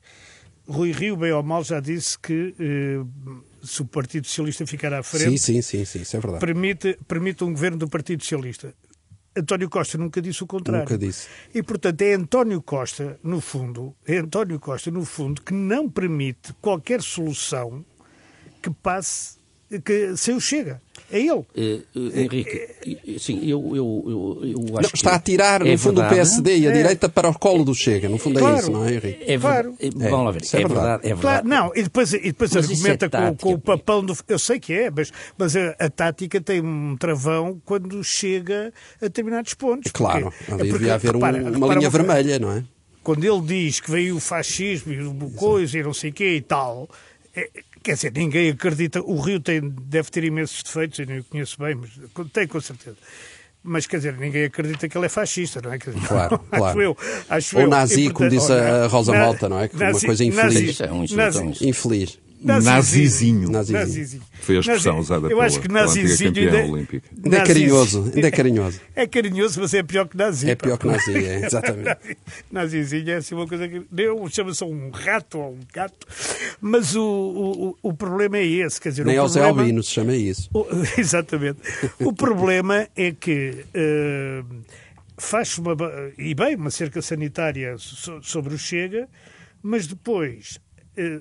[0.67, 3.05] Rui Rio, bem ou mal, já disse que eh,
[3.63, 5.37] se o Partido Socialista ficar à frente.
[5.37, 6.39] Sim, sim, sim, sim isso é verdade.
[6.39, 8.73] Permite, permite um governo do Partido Socialista.
[9.37, 10.83] António Costa nunca disse o contrário.
[10.83, 11.27] Nunca disse.
[11.53, 16.53] E, portanto, é António Costa, no fundo, é António Costa, no fundo, que não permite
[16.61, 17.83] qualquer solução
[18.61, 19.37] que passe,
[19.83, 20.81] que se o chega.
[21.11, 21.31] É ele.
[21.31, 21.45] Uh,
[21.95, 26.01] uh, Henrique, sim, eu, eu, eu, eu acho não, Está a tirar, no é fundo,
[26.01, 26.13] verdade.
[26.13, 26.73] o PSD e a é.
[26.73, 28.09] direita para o colo do Chega.
[28.09, 28.57] No fundo é claro.
[28.57, 29.31] isso, não é, Henrique?
[29.31, 29.75] É claro.
[29.79, 30.41] É, vamos lá ver.
[30.41, 31.03] É, é, verdade.
[31.03, 31.21] É verdade.
[31.21, 34.17] Claro, não, e depois, e depois argumenta com, com, o papão do...
[34.27, 39.05] Eu sei que é, mas, mas a, a, tática tem um travão quando chega a
[39.05, 39.91] determinados pontos.
[39.91, 42.63] Claro, ali porque, devia haver repara, um, uma linha vermelha, não é?
[43.03, 46.35] Quando ele diz que veio o fascismo e o coisa e não sei o quê
[46.37, 46.89] e tal...
[47.35, 47.49] É,
[47.85, 48.99] Quer dizer, ninguém acredita.
[48.99, 51.91] O Rio tem, deve ter imensos defeitos, eu não o conheço bem, mas
[52.33, 52.97] tem com certeza.
[53.61, 55.77] Mas, quer dizer, ninguém acredita que ele é fascista, não é?
[55.77, 56.65] Dizer, claro, não, claro.
[56.65, 56.97] Acho eu,
[57.29, 57.69] acho Ou eu.
[57.69, 59.67] nazi, como disse a Rosa Malta, não é?
[59.67, 60.79] Que nazi, uma coisa infeliz.
[61.11, 61.53] Nazi, é um.
[61.61, 62.19] Infeliz.
[62.41, 63.49] Nazizinho.
[63.49, 64.21] Nazizinho.
[64.41, 67.07] Foi a expressão usada Eu acho que nazizinho ainda, olímpica.
[67.23, 68.11] ainda é carinhoso.
[68.13, 68.81] Ainda é carinhoso.
[68.95, 70.49] É carinhoso, mas é pior que nazi.
[70.49, 72.17] É pior que nazi, é, exatamente.
[72.51, 73.85] nazizinho é assim uma coisa que...
[74.29, 76.07] Chama-se um rato ou um gato.
[76.61, 78.79] Mas o, o, o problema é esse.
[78.79, 80.49] Quer dizer, Nem ao Zé Albino se chama isso.
[80.53, 80.65] O,
[80.97, 81.59] exatamente.
[81.99, 83.65] o problema é que...
[83.75, 84.63] Uh,
[85.17, 85.75] faz uma,
[86.17, 87.75] e bem, uma cerca sanitária
[88.21, 89.07] sobre o Chega,
[89.61, 90.64] mas depois eh,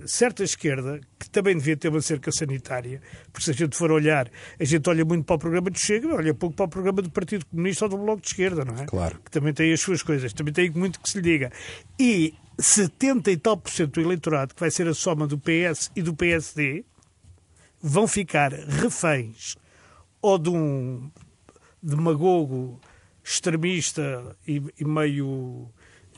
[0.07, 3.01] certa esquerda, que também devia ter uma cerca sanitária,
[3.33, 6.15] porque se a gente for olhar, a gente olha muito para o programa do Chega,
[6.15, 8.87] olha pouco para o programa do Partido Comunista ou do Bloco de Esquerda, não é?
[8.87, 9.19] Claro.
[9.25, 11.51] Que também tem as suas coisas, também tem muito que se lhe diga.
[11.99, 15.91] E 70 e tal por cento do eleitorado, que vai ser a soma do PS
[15.97, 16.85] e do PSD,
[17.83, 19.57] vão ficar reféns
[20.23, 21.11] ou de um
[21.83, 22.81] demagogo
[23.23, 25.69] extremista e, e meio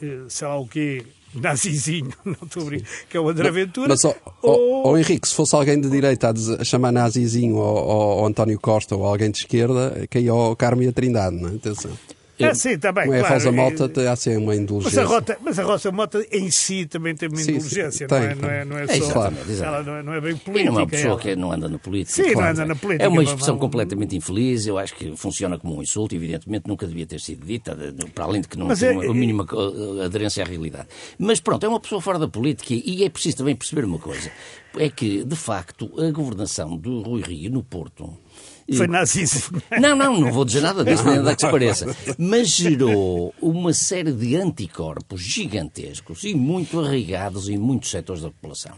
[0.00, 1.04] eh, sei lá o quê,
[1.40, 3.88] nazizinho, não estou a brincar, que é o André Ventura.
[3.88, 7.76] Mas, ó, ó, Henrique, se fosse alguém de direita a, dizer- a chamar nazizinho ao,
[7.90, 11.48] ao- ao António Costa ou alguém de esquerda, caía ao Carmo e a Trindade, não
[11.50, 11.54] é?
[11.54, 11.90] Atenção.
[12.38, 13.34] Ah, sim, está bem, Não é a claro.
[13.34, 15.04] Rosa Malta, É- tem a ser uma Mas a, indulgência.
[15.04, 18.26] Rota, mas a Rosa Mota em si também tem uma Sim, sim, indulgência, tem, não,
[18.26, 18.94] é, não, é, não é É, só.
[18.94, 19.62] exatamente, exatamente.
[19.62, 20.70] Ela não é, não é bem E política.
[20.70, 21.20] não é uma pessoa ela.
[21.20, 22.12] que não anda na política.
[22.14, 22.50] Sim, não claro.
[22.50, 25.82] anda na política, É uma expressão não- completamente infeliz, eu acho que funciona como um
[25.82, 27.76] insulto, evidentemente nunca devia ter sido dita,
[28.14, 30.88] para além de que não Mas tem é- uma, a mínima uh, aderência à realidade.
[31.18, 34.30] Mas pronto, é uma pessoa fora da política e é preciso também perceber uma coisa,
[34.76, 38.14] é que, de facto, a governação do Rui Rio no Porto...
[38.74, 39.62] Foi nazismo.
[39.80, 41.96] não, não, não vou dizer nada disso, nem nada que se pareça.
[42.18, 48.72] Mas gerou uma série de anticorpos gigantescos e muito arraigados em muitos setores da população.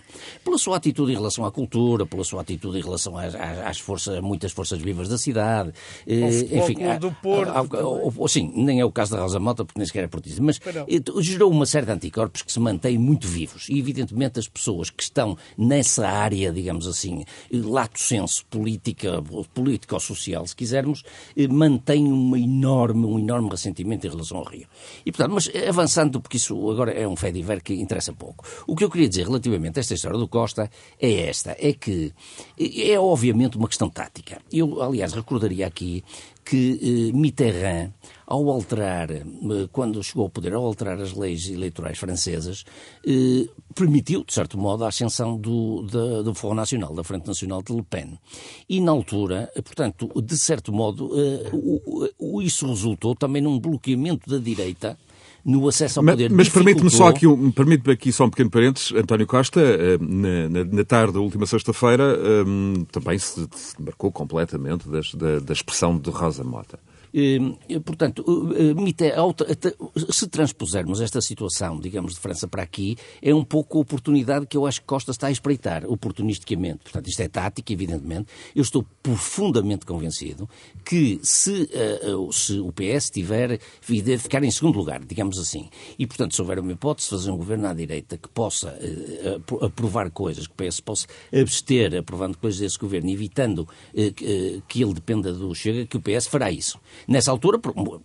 [0.45, 4.21] Pela sua atitude em relação à cultura, pela sua atitude em relação às, às- forças,
[4.21, 5.73] muitas forças vivas da cidade.
[6.07, 9.65] eh, Ao enfim, do Porto ao- ao- sim, nem é o caso da Rosa Mota,
[9.65, 10.83] porque nem sequer é portista, mas não.
[10.89, 13.69] eh, gerou uma série de anticorpos que se mantêm muito vivos.
[13.69, 17.23] E, evidentemente, as pessoas que estão nessa área, digamos assim,
[17.53, 19.23] eh, lato senso política,
[19.55, 21.03] política ou social, se quisermos,
[21.37, 24.67] eh, mantêm uma enorme, um enorme ressentimento em relação ao Rio.
[25.05, 28.13] E, portanto, mas eh, avançando, porque isso agora é um fé de ver que interessa
[28.13, 28.45] pouco.
[28.67, 32.13] O que eu queria dizer relativamente a esta história do Costa é esta, é que
[32.59, 34.41] eh, é obviamente uma questão tática.
[34.53, 36.05] Eu, aliás, recordaria aqui
[36.49, 37.93] que eh, Mitterrand,
[38.27, 39.23] ao alterar, eh,
[39.71, 42.65] quando chegou ao poder, ao alterar as leis eleitorais francesas,
[43.07, 45.83] eh, permitiu, de certo modo, a ascensão do,
[46.23, 48.19] do Front Nacional, da Frente Nacional de Le Pen.
[48.67, 51.13] E, na altura, portanto, de certo modo,
[52.43, 54.99] isso resultou também num bloqueamento da direita
[55.45, 56.31] no acesso ao poder.
[56.31, 58.93] Mas, permite-me só aqui, permite aqui só um pequeno parênteses.
[58.93, 64.11] António Costa, eh, na, na- na tarde da última sexta-feira, eh, também se, se marcou
[64.13, 66.79] completamente das- da, da expressão de Rosa Mota.
[67.15, 68.25] Eh, eh, Portanto,
[68.57, 74.47] eh, se transpusermos esta situação, digamos, de França para aqui, é um pouco a oportunidade
[74.47, 76.79] que eu acho que Costa está a espreitar, oportunisticamente.
[76.85, 78.27] Portanto, isto é tática, evidentemente.
[78.55, 80.49] Eu estou profundamente convencido
[80.85, 81.69] que se,
[82.33, 85.69] se o PS tiver ficar em segundo lugar, digamos assim,
[85.99, 88.77] e, portanto, se houver uma hipótese de fazer um governo à direita que possa
[89.37, 93.69] apro- aprovar coisas, que o PS possa abster aprovando coisas desse governo, evitando
[94.67, 96.79] que ele dependa do Chega, que o PS fará isso.
[97.07, 97.59] Nessa altura...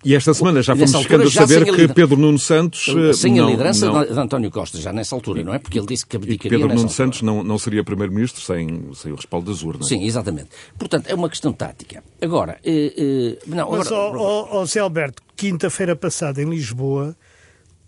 [0.06, 2.88] E esta semana já fomos ficando a altura, saber a que Pedro Nuno Santos.
[2.90, 5.60] eh, Sem a não- liderança não- de António Costa, já nessa altura, não é?
[5.60, 7.06] Porque ele disse que E abdicaria Pedro nessa Nuno altura.
[7.06, 9.88] Santos não, não seria primeiro-ministro sem, sem o respaldo das urnas.
[9.88, 10.50] Sim, exatamente.
[10.78, 12.04] Portanto, é uma questão tática.
[12.22, 17.16] Agora, eh, eh, não, Mas, agora, ó, ó, Zé Alberto, quinta-feira passada em Lisboa,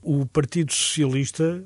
[0.02, 1.64] o Partido Socialista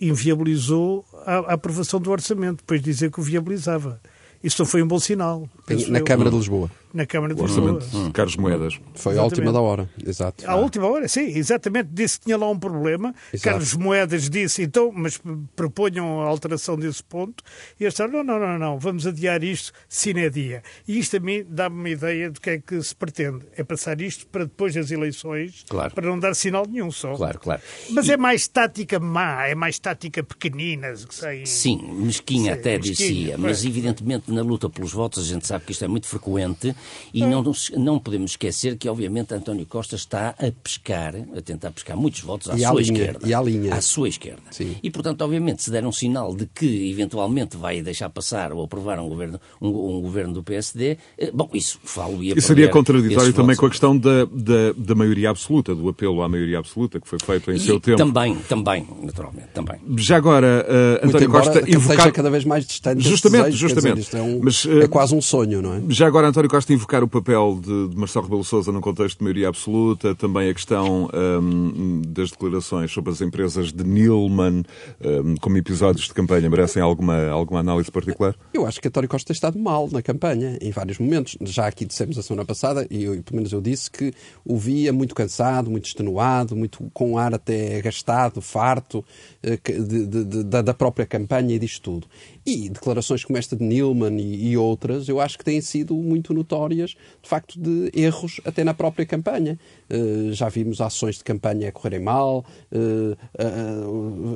[0.00, 4.00] inviabilizou a, a aprovação do orçamento, depois de dizer que o viabilizava.
[4.42, 5.48] Isso não foi um bom sinal.
[5.66, 6.04] penso Na eu.
[6.04, 6.70] Câmara de Lisboa.
[6.92, 7.72] Na Câmara de O Lisboa.
[7.74, 8.80] orçamento de Carlos Moedas.
[8.94, 9.90] Foi à última da hora.
[10.04, 10.48] Exato.
[10.48, 11.88] À última hora, sim, exatamente.
[11.92, 13.14] Disse que tinha lá um problema.
[13.32, 13.44] Exato.
[13.50, 15.20] Carlos Moedas disse, então, mas
[15.54, 17.42] proponham a alteração desse ponto.
[17.78, 20.62] E eles disseram, não, não, não, não, vamos adiar isto sine dia.
[20.86, 23.44] E isto a mim dá-me uma ideia do que é que se pretende.
[23.56, 25.94] É passar isto para depois das eleições, Claro.
[25.94, 27.14] para não dar sinal nenhum só.
[27.14, 27.60] Claro, claro.
[27.90, 30.92] Mas é mais tática má, é mais tática pequenina.
[30.92, 31.46] que sei.
[31.46, 33.64] Sim, mesquinha Sim, até mesquinha, dizia, mas pois.
[33.64, 36.74] evidentemente na luta pelos votos a gente sabe que isto é muito frequente
[37.12, 41.70] e não, nos- não podemos esquecer que obviamente António Costa está a pescar, a tentar
[41.70, 43.28] pescar muitos votos à E sua linha, esquerda.
[43.28, 43.74] e à linha.
[43.74, 44.42] À sua esquerda.
[44.50, 44.76] Sim.
[44.82, 48.98] E portanto, obviamente, se der um sinal de que eventualmente vai deixar passar ou aprovar
[48.98, 53.56] um governo, um, um governo do PSD, eh, bom, isso falo E seria contraditório também
[53.56, 53.60] votos.
[53.60, 57.18] com a questão da, da, da maioria absoluta, do apelo à maioria absoluta que foi
[57.18, 57.98] feito em E seu tempo.
[57.98, 59.76] Também, também, naturalmente, também.
[59.98, 60.66] Já agora,
[61.02, 61.96] uh, António Costa invocar.
[61.96, 63.94] esteja cada vez mais distante Justamente, desejo, justamente.
[63.96, 65.82] dizer, isto é, um- Mas, é eh, quase um sonho, não é?
[65.88, 69.24] Já agora, António Costa invocar o papel de, de Marcelo Rebelo Sousa num contexto de
[69.24, 71.08] maioria absoluta, também a questão
[71.42, 74.62] hum, das declarações sobre as empresas de Nilman
[75.00, 78.34] hum, como episódios de campanha merecem alguma, alguma análise particular?
[78.52, 81.36] Eu acho que António Costa tem estado mal na campanha, em vários momentos.
[81.42, 84.12] Já aqui dissemos a semana passada, e eu, pelo menos eu disse, que
[84.44, 89.04] o via muito cansado, muito extenuado, muito, com um ar até gastado, farto
[89.42, 92.06] eh, de- de- de- da própria campanha e disto tudo.
[92.50, 96.32] E declarações como esta de Nilman e, e outras, eu acho que têm sido muito
[96.32, 96.90] notórias,
[97.22, 99.58] de facto, de erros até na própria campanha.
[99.90, 103.44] Eh, já vimos ações de campanha a correrem mal, eh, eh,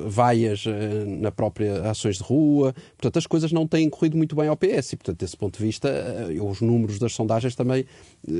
[0.09, 2.75] vaias eh, na própria ações de rua.
[2.98, 5.64] Portanto, as coisas não têm corrido muito bem ao PS e, portanto, desse ponto de
[5.64, 5.90] vista,
[6.42, 7.87] os números das sondagens também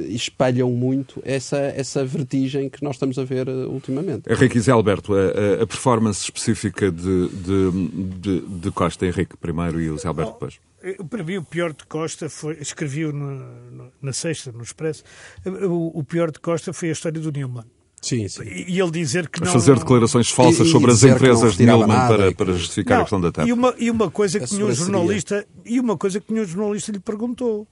[0.09, 4.31] espelham muito essa, essa vertigem que nós estamos a ver ultimamente.
[4.31, 9.91] Henrique e Alberto, a- a performance específica de, de, de, de Costa, Henrique primeiro e
[9.91, 10.61] o Zé Alberto depois.
[11.09, 12.57] Para mim, o pior de Costa foi.
[12.61, 15.05] Escrevi-o no- na sexta, no Expresso.
[15.47, 17.65] O, o pior de Costa foi a história do Newman.
[18.01, 18.43] Sim, sim.
[18.45, 19.53] E ele dizer que A não...
[19.53, 23.05] fazer declarações falsas E- e sobre as empresas de nada para, para justificar a Não,
[23.05, 23.47] questão da TAP.
[23.47, 26.91] E uma, e uma coisa que A nenhum jornalista e uma coisa que nenhum jornalista
[26.91, 27.69] lhe perguntou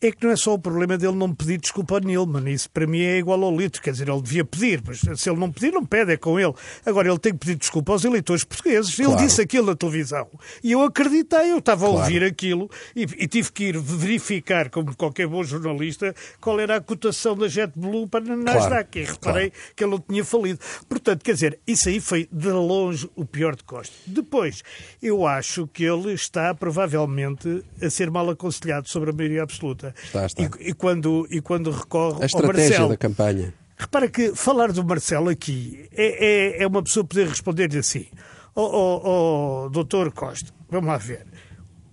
[0.00, 2.50] é que não é só o problema dele não pedir desculpa ao Nilman.
[2.52, 3.80] Isso para mim é igual ao litro.
[3.82, 6.52] Quer dizer, ele devia pedir, mas se ele não pedir, não pede, é com ele.
[6.84, 8.98] Agora, ele tem que pedir desculpa aos eleitores portugueses.
[8.98, 9.22] Ele Claro.
[9.24, 10.28] disse aquilo na televisão.
[10.62, 12.02] E eu acreditei, eu estava a Claro.
[12.04, 16.80] ouvir aquilo e, e tive que ir verificar, como qualquer bom jornalista, qual era a
[16.80, 18.98] cotação da JetBlue para na Nasdaq.
[18.98, 20.58] E reparei que ele não tinha falido.
[20.88, 23.94] Portanto, quer dizer, isso aí foi de longe o pior de Costa.
[24.06, 24.62] Depois,
[25.02, 29.83] eu acho que ele está provavelmente a ser mal aconselhado sobre a maioria absoluta.
[30.02, 30.42] Está, está.
[30.42, 32.88] E, e quando, e quando recorre A ao estratégia Marcelo.
[32.88, 33.54] da campanha.
[33.76, 38.06] Repara que falar do Marcelo aqui é, é, é uma pessoa poder responder-lhe assim:
[38.54, 41.26] Ó oh, doutor Costa, vamos lá ver.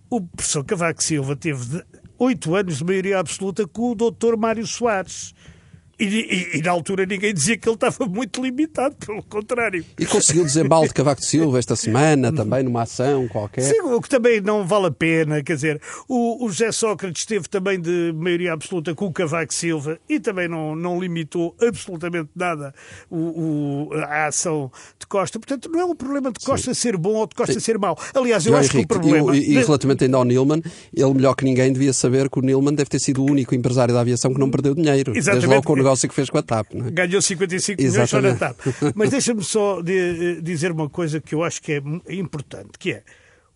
[0.10, 1.84] O professor Cavaco Silva teve
[2.20, 5.34] oito anos de maioria absoluta com o doutor Mário Soares.
[6.04, 6.06] E,
[6.56, 9.86] e- e na altura ninguém dizia que ele estava muito limitado, pelo contrário.
[10.00, 13.62] E conseguiu mal de Cavaco de Silva esta semana, também numa ação qualquer.
[13.62, 17.48] Sim, o que também não vale a pena, quer dizer, o, o José Sócrates teve
[17.48, 22.74] também de maioria absoluta com o Cavaco Silva e também não, não limitou absolutamente nada
[23.10, 25.40] o, o- a ação de Costa.
[25.40, 27.98] Portanto, não é um problema de Costa ser bom ou de Costa ser mau.
[28.14, 29.36] Aliás, eu João acho que o Henrique, problema...
[29.36, 30.62] e, e relativamente ainda ao Nilman,
[30.96, 33.94] ele melhor que ninguém devia saber que o Nilman deve ter sido o único empresário
[33.94, 35.12] da aviação que não perdeu dinheiro.
[35.14, 35.48] Desde Exatamente.
[35.56, 36.74] logo com o negócio que fez com a TAP.
[36.74, 36.92] Não é?
[36.92, 38.40] Ganhou 55 milhões só na Exatamente.
[38.40, 38.94] TAP.
[38.96, 42.72] Mas deixa-me só de- eh, dizer uma coisa que eu acho que é mu- importante,
[42.80, 43.04] que é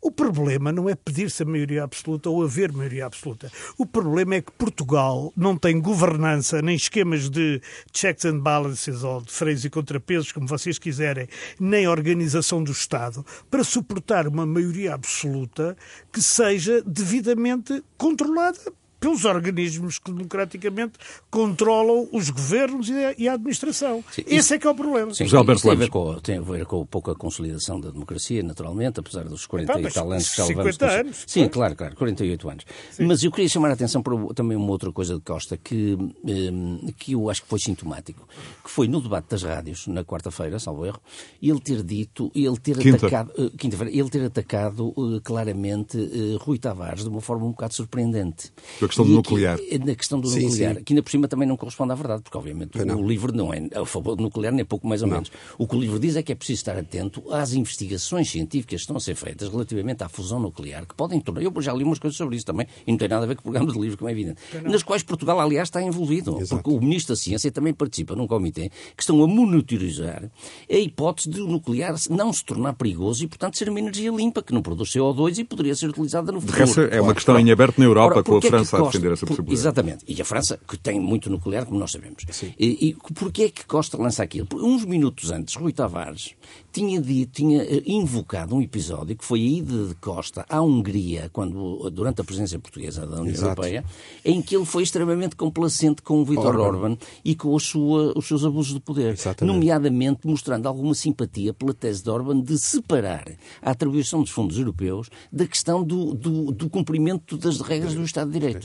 [0.02, 3.52] o problema não é pedir-se a maioria absoluta ou haver maioria absoluta.
[3.76, 7.60] O problema é que Portugal não tem governança, nem esquemas de
[7.92, 11.28] checks and balances ou de freios e contrapesos, como vocês quiserem,
[11.60, 15.76] nem organização do Estado, para suportar uma maioria absoluta
[16.14, 18.60] que seja devidamente controlada
[19.06, 20.94] pelos organismos que democraticamente
[21.30, 24.04] controlam os governos e a, a administração.
[24.12, 25.14] Sim, Esse isso- é que é o problema.
[25.14, 28.42] Sim, José Alberto tem a, ver com, tem a ver com pouca consolidação da democracia,
[28.42, 30.78] naturalmente, apesar dos 40 Epá, e tal anos que já 50 levamos.
[30.78, 31.52] de- anos, Sim, pois.
[31.54, 32.66] claro, claro, 48 anos.
[33.00, 35.94] Mas eu queria chamar a atenção para também uma outra coisa de Costa que,
[36.24, 38.28] hum, que eu acho que foi sintomático,
[38.64, 41.00] que foi no debate das rádios, na quarta-feira, salvo erro,
[41.42, 42.98] ele ter dito, ele ter Quinta.
[42.98, 47.52] atacado, eh, quinta-feira, ele ter atacado eh, claramente eh, Rui Tavares de uma forma um
[47.52, 48.52] bocado surpreendente.
[48.82, 49.60] A questão do E aqui- nuclear.
[49.72, 50.84] eh, Na questão do Sim, nuclear, sim.
[50.84, 53.00] que ainda por cima também não corresponde à verdade, porque obviamente não.
[53.02, 55.32] o livro não é a favor do nuclear, nem pouco mais ou menos.
[55.58, 58.84] O que o livro diz é que é preciso estar atento às investigações científicas que
[58.84, 61.42] estão a ser feitas relativamente à fusão nuclear, que podem tornar.
[61.44, 63.44] Eu já li umas coisas sobre isso também, e não tem nada a ver com
[63.44, 64.38] programas de livro, como é evidente.
[64.64, 66.38] Nas quais Portugal, aliás, está envolvido.
[66.40, 66.62] Exato.
[66.64, 70.30] Porque o Ministro da Ciência também participa num comitê que estão a monitorizar
[70.70, 74.42] a hipótese de o nuclear não se tornar perigoso e, portanto, ser uma energia limpa,
[74.42, 76.66] que não produz CO2 e poderia ser utilizada no De futuro.
[76.66, 78.42] resto, é uma questão em aberto na Europa, Ora, com a é
[78.76, 79.60] França a Costa- defender essa possibilidade.
[79.60, 80.06] Exatamente.
[80.08, 82.24] E a França, que tem muito nuclear, como nós sabemos.
[82.60, 84.46] E, e porquê é que Costa lança aquilo?
[84.48, 86.32] Porque uns minutos antes, Rui Tavares
[86.72, 87.02] tinha,
[87.32, 92.22] tinha eh, invocado um episódio que foi a ida de Costa à Hungria, quando, durante
[92.22, 93.48] a presença portuguesa da União Exato.
[93.62, 93.86] Europeia,
[94.24, 96.66] em que ele foi extremamente complacente com o Vítor Orban.
[96.66, 99.14] Orban e com sua- os seus abusos de poder.
[99.14, 99.54] Exatamente.
[99.54, 103.26] Nomeadamente mostrando alguma simpatia pela tese de Orban de separar
[103.62, 108.32] a atribuição dos fundos europeus da questão do, do- do cumprimento das regras do Estado
[108.32, 108.65] de Direito.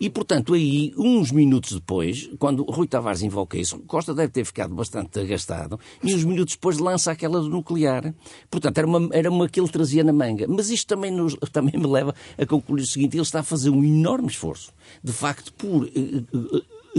[0.00, 4.74] E, portanto, aí, uns minutos depois, quando Rui Tavares invoca isso, Costa deve ter ficado
[4.74, 8.14] bastante agastado, e uns minutos depois lança aquela do nuclear.
[8.50, 10.46] Portanto, era uma, era uma que ele trazia na manga.
[10.48, 13.70] Mas isto também, nos- também me leva a concluir o seguinte: ele está a fazer
[13.70, 14.72] um enorme esforço,
[15.02, 15.88] de facto, por.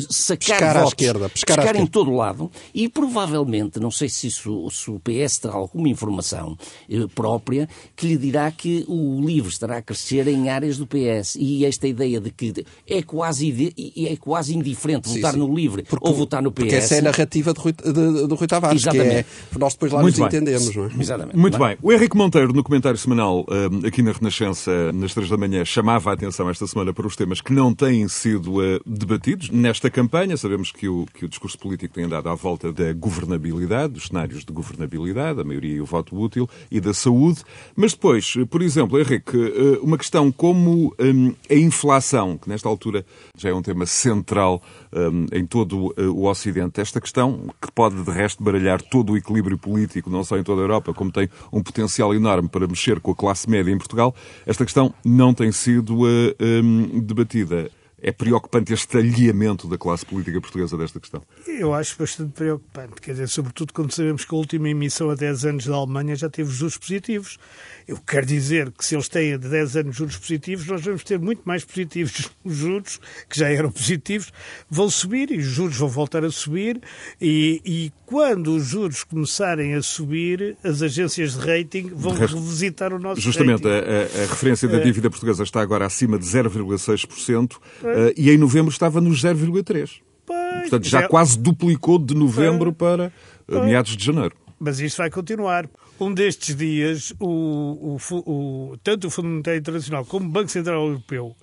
[0.10, 1.90] Sacar Pescar à votos, esquerda, pescar à em esquerda.
[1.92, 6.58] todo lado e provavelmente, não sei se, isso, se o PS terá alguma informação
[6.90, 11.36] eh, própria que lhe dirá que o LIVRE estará a crescer em áreas do PS
[11.40, 15.40] e esta ideia de que é quase, ide- e é quase indiferente Sim, votar sim.
[15.40, 16.56] no LIVRE Porque- ou votar no PS.
[16.66, 19.10] Porque essa é a narrativa de Rui, de, de Rui Tavares, Exatamente.
[19.24, 19.60] que é.
[19.60, 20.40] Nós depois lá Muito nos bem.
[20.40, 20.92] entendemos, não é?
[21.00, 21.38] Exatamente.
[21.38, 21.68] Muito é?
[21.70, 21.78] bem.
[21.82, 26.10] O Henrique Monteiro, no comentário semanal eh, aqui na Renascença, nas três da manhã, chamava
[26.10, 30.38] a atenção esta semana para os temas que não têm sido eh, debatidos nesta campanha.
[30.38, 34.44] Sabemos que o, que o discurso político tem andado à volta da governabilidade, dos cenários
[34.44, 37.44] de governabilidade, a maioria e o voto útil, e da saúde.
[37.76, 43.06] Mas depois, por exemplo, Henrique, eh, uma questão como hum, a inflação, que nesta altura
[43.38, 44.62] já é um tema central
[44.94, 46.82] hum, em todo eh, o Ocidente.
[46.82, 50.62] Esta questão, que pode de resto baralhar todo o equilíbrio político, não só em toda
[50.62, 54.16] a Europa, como tem um potencial enorme para mexer com a classe média em Portugal,
[54.46, 57.70] esta questão não tem sido eh, hum, debatida.
[58.06, 61.24] É preocupante este alheamento da classe política portuguesa desta questão?
[61.48, 65.46] Eu acho bastante preocupante, quer dizer, sobretudo quando sabemos que a última emissão a 10
[65.46, 67.40] anos da Alemanha já teve juros positivos.
[67.88, 71.18] Eu quero dizer que se eles têm de 10 anos juros positivos, nós vamos ter
[71.18, 72.30] muito mais positivos.
[72.46, 74.32] Os juros, que já eram positivos,
[74.70, 76.80] vão subir e os juros vão voltar a subir.
[77.20, 82.36] E, e quando os juros começarem a subir, as agências de rating vão de resto,
[82.36, 83.78] revisitar o nosso Justamente, rating.
[83.90, 87.95] A, a, referência da dívida portuguesa está agora acima de 0,6% é.
[87.96, 90.02] Uh, e em novembro estava nos 0,3%.
[90.26, 91.08] Portanto, já é...
[91.08, 93.12] quase duplicou de novembro para
[93.48, 94.36] uh, meados de janeiro.
[94.60, 95.70] Mas isto vai continuar.
[96.00, 100.88] Um destes dias, o, o, o, tanto o Fundo Monetário Internacional como o Banco Central
[100.88, 101.36] Europeu,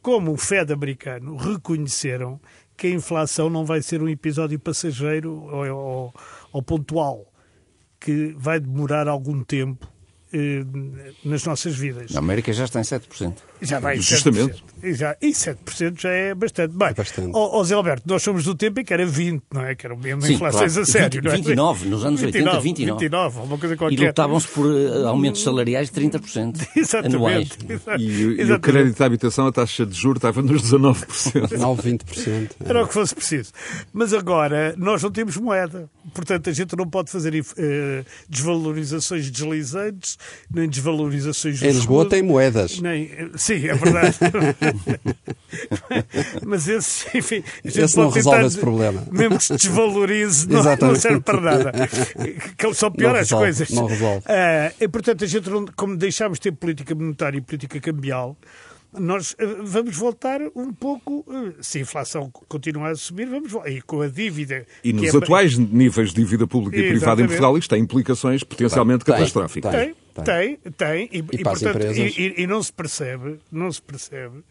[0.00, 2.40] como o Fed americano, reconheceram
[2.76, 6.14] que a inflação não vai ser um episódio passageiro ou, ou,
[6.52, 7.30] ou pontual,
[7.98, 9.86] que vai demorar algum tempo
[10.32, 10.64] eh,
[11.24, 12.12] nas nossas vidas.
[12.12, 13.34] Na América já está em 7%.
[13.62, 13.98] Já vai.
[13.98, 14.54] 7%.
[14.82, 16.74] E, já, e 7% já é bastante.
[16.74, 17.30] Bem, é bastante.
[17.34, 19.74] Ó, ó Zé Alberto, nós somos do tempo em que era 20, não é?
[19.74, 20.88] Que eram mesmo Sim, inflações claro.
[20.88, 21.36] a sério, 20, não é?
[21.36, 23.00] 29, nos anos 29, 80, 29.
[23.00, 23.98] 29, alguma coisa qualquer.
[23.98, 27.16] E lutavam-se por uh, aumentos salariais de 30% Exatamente.
[27.16, 27.48] anuais.
[27.98, 31.58] E, e o crédito de habitação, a taxa de juros estava nos 19%.
[31.58, 32.50] 9, 20%.
[32.64, 33.52] Era o que fosse preciso.
[33.92, 35.90] Mas agora, nós não temos moeda.
[36.14, 37.44] Portanto, a gente não pode fazer uh,
[38.28, 40.18] desvalorizações deslizantes,
[40.50, 41.62] nem desvalorizações...
[41.62, 42.80] Em Lisboa tem moedas.
[42.80, 43.10] Nem,
[43.50, 44.16] sim, é verdade.
[46.46, 49.06] Mas esse, enfim, esse não resolve esse problema.
[49.10, 51.72] Mesmo que se desvalorize, não, não, serve para nada.
[52.56, 53.70] Que só piora as coisas.
[53.70, 54.20] Não resolve.
[54.20, 58.36] Uh, e, portanto, a gente, como deixámos de ter política monetária e política cambial,
[58.92, 63.80] nós uh, vamos voltar um pouco, uh, se a inflação continuar a subir, vamos e
[63.82, 64.66] com a dívida.
[64.82, 65.16] E nos é...
[65.16, 66.98] atuais níveis de dívida pública e Exatamente.
[66.98, 69.72] privada em Portugal, isto tem implicações potencialmente tem, catastróficas.
[69.72, 74.42] Tem, tem, tem, e, e, e portanto, e, e, não se percebe, não se percebe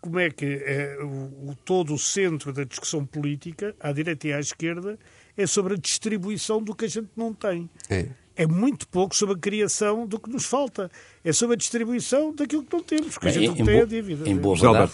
[0.00, 4.32] como é que é, o, o, todo o centro da discussão política, à direita e
[4.32, 4.98] à esquerda,
[5.36, 7.68] é sobre a distribuição do que a gente não tem.
[7.90, 10.90] É é muito pouco sobre a criação do que nos falta.
[11.24, 14.28] É sobre a distribuição daquilo que não temos, que a gente não tem a dívida.
[14.28, 14.92] Em boa, verdade,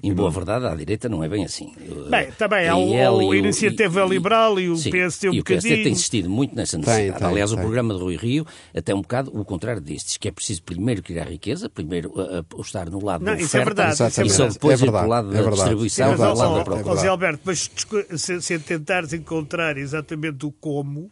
[0.00, 1.72] em, em boa verdade, à direita não é bem assim.
[2.08, 5.58] Bem, também há o, a Iniciativa e, Liberal e o sim, PSD um e bocadinho.
[5.58, 7.10] o PSD tem insistido muito nessa necessidade.
[7.10, 7.58] Tem, tem, Aliás, tem.
[7.58, 11.02] o programa de Rui Rio, até um bocado o contrário destes, que é preciso primeiro
[11.02, 14.80] criar riqueza, primeiro uh, estar no lado não, da oferta, é verdade, e só depois
[14.80, 16.94] é ir para o lado da distribuição, para o lado da procura.
[16.94, 17.70] José Alberto, mas
[18.16, 21.10] se, se tentares encontrar exatamente o como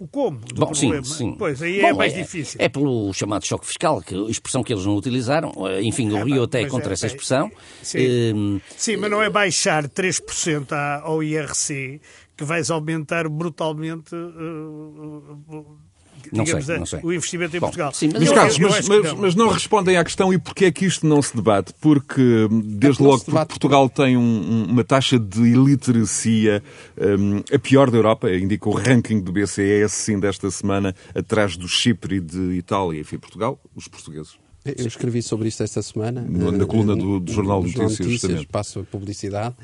[0.00, 1.04] o como do Bom, problema.
[1.04, 1.36] Sim, sim.
[1.38, 2.58] Pois, aí Bom, é mais é, difícil.
[2.58, 5.52] É pelo chamado choque fiscal, que expressão que eles não utilizaram.
[5.68, 7.52] Eh, enfim, o é, Rio até é contra é, essa expressão.
[7.82, 8.34] Sim.
[8.34, 10.72] Um, sim, mas não é baixar 3%
[11.02, 12.00] ao IRC
[12.34, 15.78] que vais aumentar brutalmente uh, uh,
[16.32, 17.00] não digamos, sei, não sei.
[17.02, 17.92] o investimento em Bom, Portugal.
[17.92, 19.16] Sim, mas, Carlos, mas, mas, não.
[19.16, 19.48] mas, não.
[19.48, 21.72] respondem à questão e porquê é que isto não se debate?
[21.80, 26.62] Porque, desde é logo, porque Portugal tem um, uma taxa de iliteracia
[26.98, 31.68] um, a pior da Europa, indica o ranking do BCE, sim, desta semana, atrás do
[31.68, 33.00] Chipre e de Itália.
[33.00, 34.38] Enfim, Portugal, os portugueses.
[34.64, 36.20] Eu escrevi sobre isto esta semana.
[36.20, 38.06] Na coluna do, do Jornal de Notícias.
[38.06, 39.54] Notícias passo a publicidade.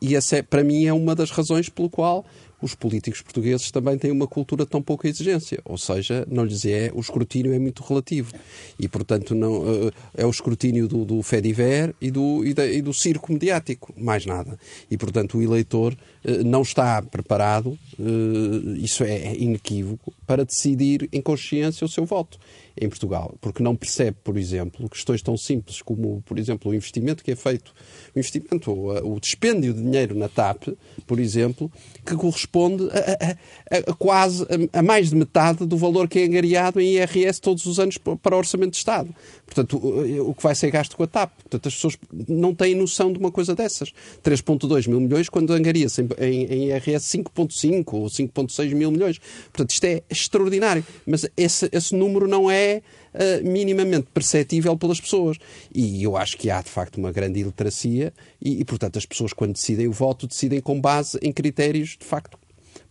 [0.00, 2.24] E essa, é, para mim, é uma das razões pelo qual
[2.60, 6.90] os políticos portugueses também têm uma cultura tão pouca exigência, ou seja, não lhes é,
[6.94, 8.32] o escrutínio é muito relativo
[8.78, 12.80] e, portanto, não, eh, é o escrutínio do, do Fediver e do, e, da, e
[12.80, 14.58] do circo mediático, mais nada.
[14.90, 21.20] E, portanto, o eleitor eh, não está preparado, eh, isso é inequívoco, para decidir em
[21.20, 22.38] consciência o seu voto
[22.78, 27.24] em Portugal, porque não percebe, por exemplo, questões tão simples como, por exemplo, o investimento
[27.24, 27.72] que é feito,
[28.14, 30.68] o investimento, o, dispêndio de dinheiro na TAP,
[31.06, 31.72] por exemplo,
[32.04, 36.24] que corresponde a, a, a quase a, a, mais de metade do valor que é
[36.24, 39.14] angariado em IRS todos os anos para o Orçamento de Estado.
[39.46, 41.32] Portanto, o, o que vai ser gasto com a TAP.
[41.42, 41.96] Portanto, as pessoas
[42.28, 43.92] não têm noção de uma coisa dessas.
[44.22, 49.18] 3,2 mil milhões quando angaria-se em, em, em IRS 5,5 ou 5,6 mil milhões.
[49.52, 50.84] Portanto, isto é extraordinário.
[51.06, 52.82] Mas esse, esse número não é
[53.14, 55.38] uh, minimamente perceptível pelas pessoas.
[55.74, 59.32] E eu acho que há, de facto, uma grande iliteracia e, e, portanto, as pessoas,
[59.32, 62.38] quando decidem o voto, decidem com base em critérios, de facto,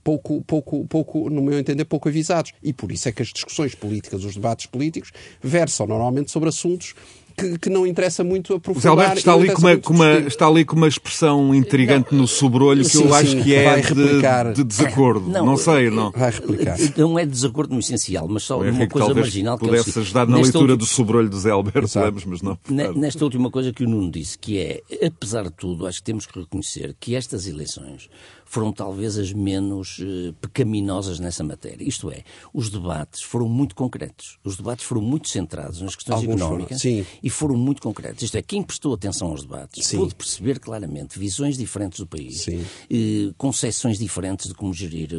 [0.04, 2.54] pouco, pouco, pouco, no meu entender, pouco avisados.
[2.62, 5.12] E por isso é que as discussões políticas, os debates políticos,
[5.42, 6.94] versam normalmente sobre assuntos
[7.38, 8.92] que, que, não interessa muito aprofundar.
[8.92, 12.22] O Alberto está ali, com uma, com uma, está ali com uma expressão intrigante não.
[12.22, 15.30] no sobrolho que sim, eu acho que é de, de, desacordo.
[15.30, 16.12] Não, não, sei, não.
[16.12, 16.78] Vai replicar.
[16.98, 19.58] Não é desacordo no essencial, mas só uma coisa marginal.
[19.58, 20.78] Que pudesse é ajudar na leitura última...
[20.78, 22.58] do sobrolho do Zé Alberto Lemos, mas não.
[22.96, 26.26] Nesta última coisa que o Nuno disse, que é, apesar de tudo, acho que temos
[26.26, 28.10] que reconhecer que estas eleições
[28.46, 31.84] foram talvez as menos eh, pecaminosas nessa matéria.
[31.84, 32.24] Isto é,
[32.54, 34.38] os debates foram muito concretos.
[34.44, 37.06] Os debates foram muito centrados nas questões Alguns foram, económicas sim.
[37.22, 38.24] e foram muito concretos.
[38.24, 39.98] Isto é, quem prestou atenção aos debates Sim.
[39.98, 42.64] pôde perceber claramente visões diferentes do país, Sim.
[42.90, 45.10] eh, concepções diferentes de como gerir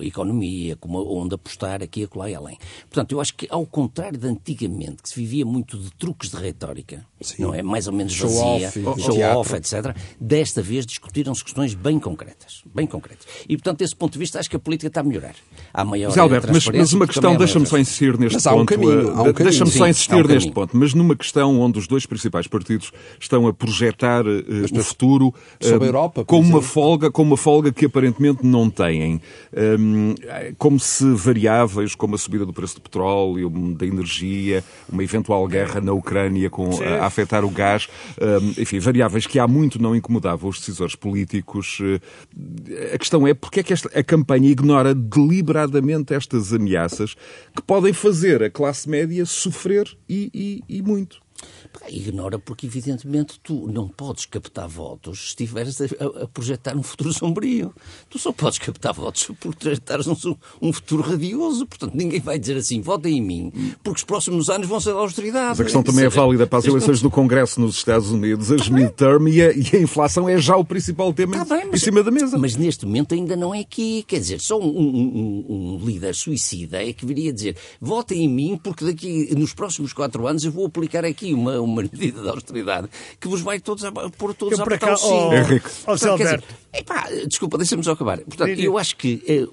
[0.00, 2.58] a economia, como, onde apostar aqui, acolá e além.
[2.88, 6.36] Portanto, eu acho que, ao contrário de antigamente, que se vivia muito de truques de
[6.36, 7.42] retórica, Sim.
[7.42, 7.62] não é?
[7.62, 9.38] Mais ou menos Show vazia, off e show teatro.
[9.40, 9.96] off, etc.
[10.20, 12.62] Desta vez discutiram-se questões bem concretas.
[12.74, 13.26] Bem concretas.
[13.48, 15.34] E, portanto, desse ponto de vista, acho que a política está a melhorar.
[15.72, 18.58] Há maior Zé Alberto, mas, mas uma questão, deixa-me só insistir neste Mas há um
[18.58, 18.68] ponto.
[18.74, 19.34] caminho, eh, há um caminho.
[19.34, 23.46] Deixa-me só insistir um neste ponto, mas numa questão onde os dois principais partidos estão
[23.46, 26.62] a projetar eh, o futuro sobre eh, a Europa, por com uma exemplo.
[26.62, 29.20] folga, com uma folga que aparentemente não têm,
[29.56, 30.14] Hum,
[30.58, 35.80] como se variáveis como a subida do preço do petróleo, da energia, uma eventual guerra
[35.80, 36.84] na Ucrânia com, Sim.
[36.84, 37.88] a afetar o gás,
[38.20, 41.78] hum, enfim, variáveis que há muito não incomodavam os decisores políticos.
[41.82, 42.00] Eh,
[42.94, 47.14] A questão é porque é que esta, a campanha ignora deliberadamente estas ameaças
[47.54, 50.30] que podem fazer a classe média sofrer e,
[50.68, 51.20] e- e muito.
[51.88, 55.84] Ignora porque, evidentemente, tu não podes captar votos se estiveres a,
[56.24, 57.72] a- projetar um futuro sombrio.
[58.10, 60.14] Tu só podes captar votos se projetares um,
[60.60, 61.66] um futuro radioso.
[61.66, 63.52] Portanto, ninguém vai dizer assim, votem em mim,
[63.82, 65.48] porque os próximos anos vão ser da austeridade.
[65.50, 68.10] Mas a questão também é Ou seja, válida para as eleições do Congresso nos Estados
[68.10, 71.66] Unidos, as midterm e a, e a inflação é já o principal tema Tá bem,
[71.66, 72.36] em mas- cima da mesa.
[72.38, 74.04] Mas neste momento ainda não é aqui.
[74.06, 78.28] Quer dizer, só um, um- um- um líder suicida é que viria dizer votem em
[78.28, 82.28] mim porque daqui, nos próximos quatro anos, eu vou aplicar aqui uma, uma medida de
[82.28, 82.88] austeridade
[83.20, 85.28] que vos vai todos a, pôr todos Eu a para apertar cá, o cinto.
[85.28, 85.68] oh, Henrique.
[85.86, 86.46] oh, Alberto.
[86.72, 88.18] Epá, desculpa, deixa-me só acabar.
[88.20, 89.46] Portanto, eu acho que, eh,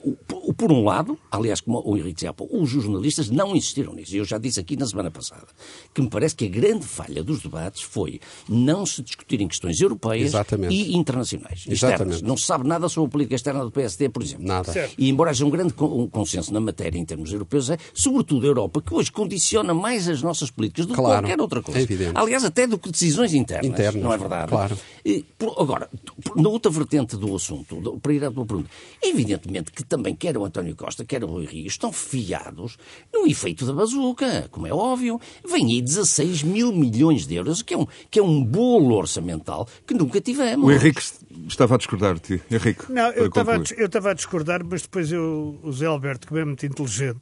[0.57, 4.16] por um lado, aliás, como o Henrique dizia, os jornalistas não insistiram nisso.
[4.16, 5.45] Eu já disse aqui na semana passada
[5.93, 10.28] que me parece que a grande falha dos debates foi não se discutirem questões europeias
[10.30, 10.74] Exatamente.
[10.74, 11.66] e internacionais.
[11.68, 11.74] Exatamente.
[11.74, 12.22] externas.
[12.22, 14.45] Não se sabe nada sobre a política externa do PSD, por exemplo.
[14.45, 14.72] Nada.
[14.72, 14.95] Certo.
[14.97, 18.49] E embora haja um grande con- consenso na matéria em termos europeus, é sobretudo a
[18.49, 21.22] Europa, que hoje condiciona mais as nossas políticas do que Claro.
[21.28, 21.80] qualquer outra coisa.
[21.80, 22.11] É evidente.
[22.16, 23.66] Aliás, até do que decisões internas.
[23.66, 24.49] Internas, não é verdade?
[24.49, 24.78] claro.
[25.03, 25.89] E, por- agora,
[26.24, 28.70] por- na outra vertente do assunto, do- para ir à tua pergunta,
[29.01, 32.78] evidentemente que também quer o António Costa, quer o Rui Rio, estão fiados
[33.13, 35.20] no efeito da bazuca, como é óbvio.
[35.47, 39.68] Vem aí 16 mil milhões de euros, que é um, que é um bolo orçamental
[39.86, 40.66] que nunca tivemos.
[40.66, 41.01] O Henrique
[41.47, 42.41] estava a discordar de ti.
[42.51, 46.28] Henrique, Não, eu estava, a, eu estava a discordar, mas depois eu, o Zé Alberto,
[46.28, 47.22] que é muito inteligente,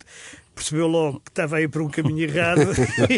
[0.55, 2.61] percebeu logo que estava aí para um caminho errado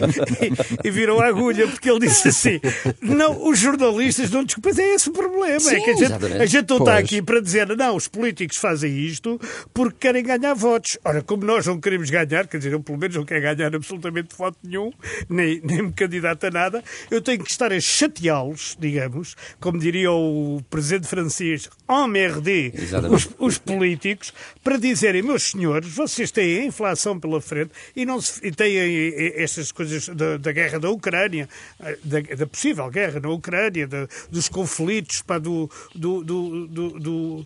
[0.84, 2.60] e, e virou a agulha, porque ele disse assim:
[3.02, 5.56] não, os jornalistas não mas é esse o problema.
[5.56, 7.06] é Sim, que a gente, a gente não está Pois.
[7.06, 9.40] aqui para dizer, não, os políticos fazem isto
[9.74, 10.98] porque querem ganhar votos.
[11.04, 14.36] Ora, como nós não queremos ganhar, quer dizer, eu pelo menos não quero ganhar absolutamente
[14.36, 14.92] voto nenhum,
[15.30, 20.12] nem, nem me candidato a nada, eu tenho que estar a chateá-los, digamos, como diria
[20.12, 22.74] o presidente francês, emmerder
[23.12, 24.34] os, os políticos,
[24.64, 29.44] para dizerem, meus senhores, vocês têm a inflação pela frente e, não se, e eh,
[29.44, 31.50] estas coisas da, da guerra da Ucrânia,
[31.80, 37.46] eh, da, da possível guerra na Ucrânia, da- dos conflitos, do, do, do,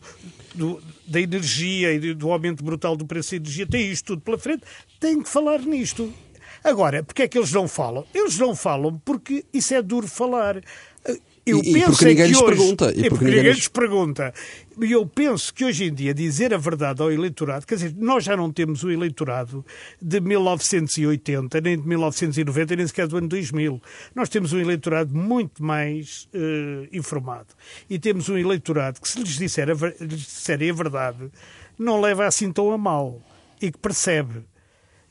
[0.56, 4.38] do- da energia e do aumento brutal do preço da energia, têm isto tudo pela
[4.38, 4.64] frente,
[5.00, 6.14] têm que falar nisto.
[6.64, 8.06] Agora, porque é que eles não falam?
[8.14, 10.62] Eles não falam porque isso é duro falar.
[11.50, 13.26] Eu E- e penso porque é ninguém que lhes hoje- pergunta, e E porque porque
[13.26, 14.34] ninguém lhes- pergunta.
[14.82, 18.24] E eu penso que hoje em dia dizer a verdade ao eleitorado, quer dizer, nós
[18.24, 19.66] já não temos o eleitorado
[20.02, 23.82] de 1980, nem de 1990, nem sequer do ano 2000.
[24.16, 27.48] Nós temos um eleitorado muito mais eh, informado.
[27.90, 31.30] E temos um eleitorado que, se lhes, disser a, lhes disserem a verdade,
[31.78, 33.22] não leva assim tão a mal
[33.62, 34.44] e que percebe.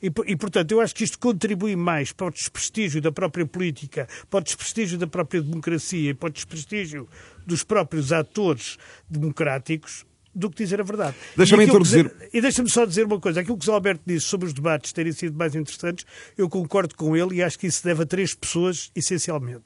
[0.01, 4.07] E, e, portanto, eu acho que isto contribui mais para o desprestígio da própria política,
[4.29, 7.07] para o desprestígio da própria democracia e para o desprestígio
[7.45, 8.77] dos próprios atores
[9.09, 11.15] democráticos do que dizer a verdade.
[11.35, 13.41] Deixa-me que introduzir- E deixa-me só dizer uma coisa.
[13.41, 16.05] Aquilo que o Zé Alberto disse sobre os debates terem sido mais interessantes,
[16.37, 19.65] eu concordo com ele e acho que isso deve a três pessoas, essencialmente.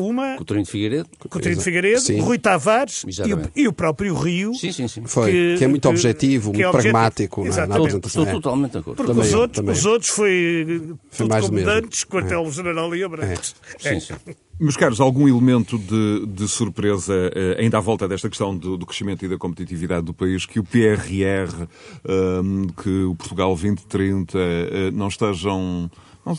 [0.00, 1.08] Uma, Coutinho de Figueiredo?
[1.28, 2.20] Coutinho de Figueiredo, Sim.
[2.20, 4.54] Rui Tavares e o, e o próprio Rio.
[4.54, 5.02] Sim, sim, sim.
[5.06, 6.92] Foi, que, é muito objetivo, que é muito objetivo.
[6.92, 8.22] pragmático na, na apresentação.
[8.22, 8.40] estou É.
[8.40, 8.96] totalmente de acordo.
[8.96, 10.82] Porque Também os, eu, outros, também os outros foi,
[11.16, 11.80] tudo mais do como mesmo.
[11.82, 13.54] dantes, quartel-general e Abrantes.
[13.84, 13.94] É.
[13.94, 14.14] Sim, sim.
[14.58, 18.84] Meus caros, algum elemento de, de surpresa eh, ainda à volta desta questão do, do
[18.84, 21.66] crescimento e da competitividade do país, que o PRR,
[22.06, 25.90] ehm, que o Portugal 2030 eh, não estejam.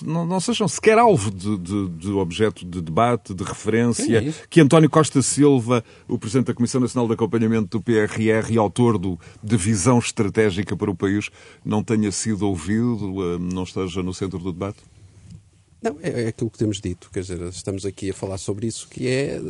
[0.04, 4.34] Não, não- não sejam sequer alvo de, de- de objeto de debate, de referência, é
[4.50, 8.98] que António Costa Silva, o Presidente da Comissão Nacional de Acompanhamento do PRR e autor
[8.98, 11.30] do, de visão estratégica para o país,
[11.66, 14.78] não tenha sido ouvido, eh, não esteja no centro do debate?
[15.82, 18.88] Não, é, é aquilo que temos dito, quer dizer, estamos aqui a falar sobre isso,
[18.88, 19.42] que é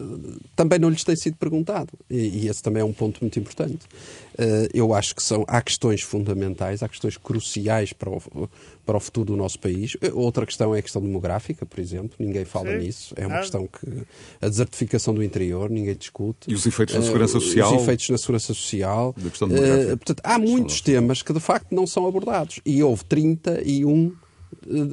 [0.56, 3.86] também não lhes tem sido perguntado, e, e esse também é um ponto muito importante.
[4.34, 8.50] Uh, eu acho que são, há questões fundamentais, há questões cruciais para o,
[8.86, 9.98] para o futuro do nosso país.
[10.14, 12.78] Outra questão é a questão demográfica, por exemplo, ninguém fala Sim.
[12.78, 13.40] nisso, é uma ah.
[13.42, 14.04] questão que
[14.42, 16.50] a desertificação do interior, ninguém discute.
[16.50, 17.76] E os efeitos na segurança uh, social?
[17.76, 19.14] Os efeitos na segurança social.
[19.18, 19.94] Da questão demográfica.
[19.94, 24.14] Uh, portanto, há muitos temas que de facto não são abordados, e houve 31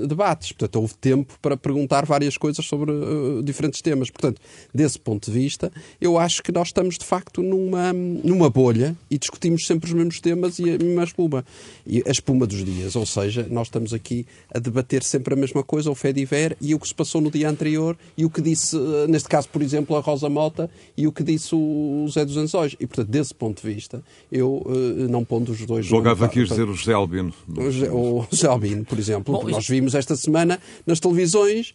[0.07, 0.53] debates.
[0.53, 4.11] Portanto, houve tempo para perguntar várias coisas sobre uh, diferentes temas.
[4.11, 4.41] Portanto,
[4.73, 9.19] desse ponto de vista, eu acho que nós estamos de facto numa, numa bolha e
[9.19, 11.45] discutimos sempre os mesmos temas e a mesma espuma.
[11.87, 12.97] E a espuma dos dias.
[12.97, 16.79] Ou seja, nós estamos aqui a debater sempre a mesma coisa, o Fediver e o
[16.79, 19.97] que se passou no dia anterior e o que disse, uh, neste caso, por exemplo,
[19.97, 22.77] a Rosa Mota e o que disse o José dos Anzóis.
[22.79, 25.87] E, portanto, desse ponto de vista, eu uh, não pondo os dois...
[25.87, 27.33] Jogava aqui a dizer o José Albino.
[27.49, 29.35] O José, o José Albino, por exemplo.
[29.35, 31.75] Bom, nós vimos esta semana nas televisões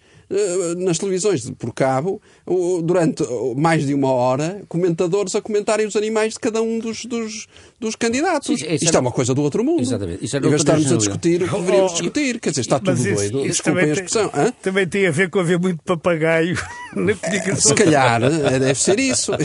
[0.78, 2.22] nas televisões por cabo,
[2.84, 3.24] durante
[3.56, 7.48] mais de uma hora, comentadores a comentarem os animais de cada um dos, dos,
[7.80, 8.60] dos candidatos.
[8.60, 9.82] Sim, Isto é uma coisa do outro mundo.
[9.82, 10.26] Exatamente.
[10.26, 12.80] Isso em vez de estarmos a discutir o que deveríamos oh, discutir, quer dizer, está
[12.80, 13.48] tudo isso, doido.
[13.48, 14.30] Desculpem a expressão.
[14.30, 16.58] Tem, também tem a ver com haver muito papagaio
[16.96, 17.62] na comunicação.
[17.62, 19.32] Se calhar, eh, deve ser isso.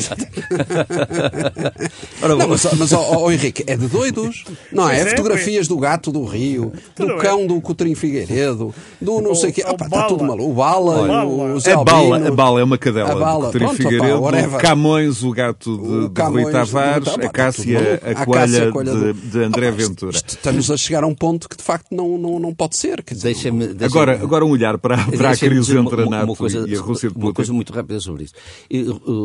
[2.20, 4.44] Não, mas, mas oh, oh, Henrique, é de doidos.
[4.72, 5.00] Não é?
[5.00, 9.52] é Fotografias do gato do Rio, do cão do Coutrinho Figueiredo, do não sei o
[9.52, 9.62] quê.
[9.62, 10.54] Está tudo maluco.
[10.68, 11.54] Bala, bala.
[11.54, 13.12] o Zé a bala, a bala é uma cadela.
[13.12, 13.50] A bala.
[13.50, 18.70] Pronto, Figueiredo, opa, Camões, o gato de, o de Rui Tavares, a Cássia, a coelha,
[18.70, 20.16] de, de André Ventura.
[20.16, 23.02] Estamos a chegar a um ponto que de facto não, não, não pode ser.
[23.02, 26.68] Deixa -me, deixa agora, agora um olhar para, para a crise entre a NATO coisa,
[26.68, 27.26] e a Rússia de Putin.
[27.26, 28.34] Uma coisa muito rápida sobre isso.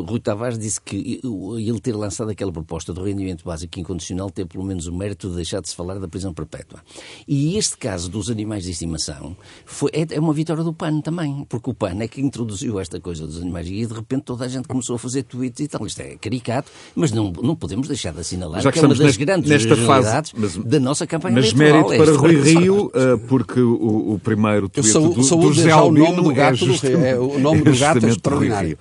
[0.07, 1.19] Rui Tavares disse que
[1.57, 5.35] ele ter lançado aquela proposta do rendimento básico incondicional teve pelo menos o mérito de
[5.35, 6.79] deixar de se falar da prisão perpétua.
[7.27, 9.35] E este caso dos animais de estimação
[9.65, 12.99] foi, é, é uma vitória do PAN também, porque o PAN é que introduziu esta
[12.99, 15.85] coisa dos animais e de repente toda a gente começou a fazer tweets e tal.
[15.85, 18.95] Isto é caricato, mas não, não podemos deixar de assinalar Já que, que é uma
[18.95, 21.89] das neste, grandes nesta fase mas, da nossa campanha mas eleitoral.
[21.89, 25.71] Mas mérito para Rui Rio, uh, porque o, o, primeiro tweet sou, do, do José
[25.71, 28.77] Albino o nome do gato é, é o nome do gato é extraordinário.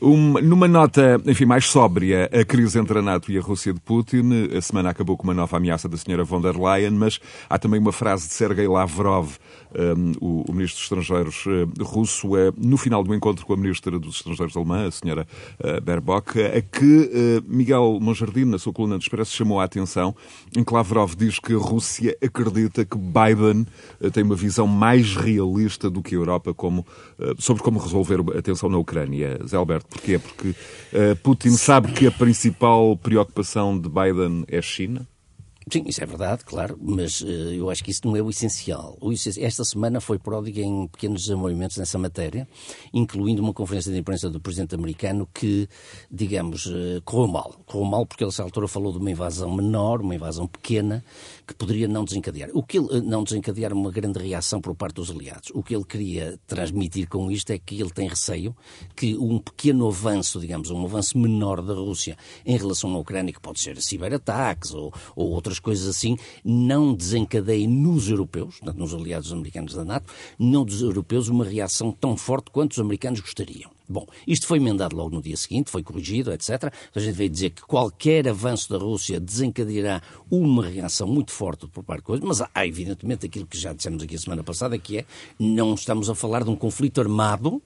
[0.00, 3.80] Um, numa nota, enfim, mais sóbria, a crise entre a NATO e a Rússia de
[3.80, 7.58] Putin, a semana acabou com uma nova ameaça da senhora von der Leyen, mas há
[7.58, 9.36] também uma frase de Sergei Lavrov,
[9.74, 13.56] um, o, o, ministro dos Estrangeiros uh, russo, uh, no final do encontro com a
[13.56, 15.26] ministra dos Estrangeiros alemã, a senhora
[15.60, 20.14] uh, Baerbock, a que Miguel Monjardim, na sua coluna de Expresso, chamou a atenção,
[20.56, 23.66] em que Lavrov diz que a Rússia acredita que Biden
[24.12, 26.86] tem uma visão mais realista do que a Europa como,
[27.38, 29.38] sobre como resolver a tensão na Ucrânia.
[29.46, 30.18] Zé Alberto, porquê?
[30.18, 30.54] Porque
[31.22, 35.06] Putin sabe que a principal preocupação de Biden é a China?
[35.70, 38.96] Sim, isso é verdade, claro, mas uh, eu acho que isso não é o essencial.
[39.00, 39.46] o essencial.
[39.46, 42.48] Esta semana foi pródiga em pequenos desenvolvimentos nessa matéria,
[42.92, 45.68] incluindo uma conferência de imprensa do presidente americano que,
[46.10, 47.54] digamos, uh, correu mal.
[47.66, 51.04] Correu mal porque ele, nessa altura, falou de uma invasão menor, uma invasão pequena,
[51.46, 52.50] que poderia não desencadear.
[52.54, 55.50] O que ele, uh, não desencadear uma grande reação por parte dos aliados.
[55.54, 58.54] O que ele queria transmitir com isto é que ele tem receio
[58.96, 63.40] que um pequeno avanço, digamos, um avanço menor da Rússia em relação à Ucrânia, que
[63.40, 69.32] pode ser ciberataques ou, ou outras outras coisas assim, não desencadeiem nos europeus, nos aliados
[69.32, 73.70] americanos da NATO, não dos europeus, uma reação tão forte quanto os americanos gostariam.
[73.92, 76.72] Bom, isto foi emendado logo no dia seguinte, foi corrigido, etc.
[76.94, 81.84] A gente veio dizer que qualquer avanço da Rússia desencadeará uma reação muito forte por
[81.84, 84.98] parte de coisas, mas há, evidentemente, aquilo que já dissemos aqui a semana passada, que
[84.98, 85.04] é,
[85.38, 87.60] não estamos a falar de um conflito armado,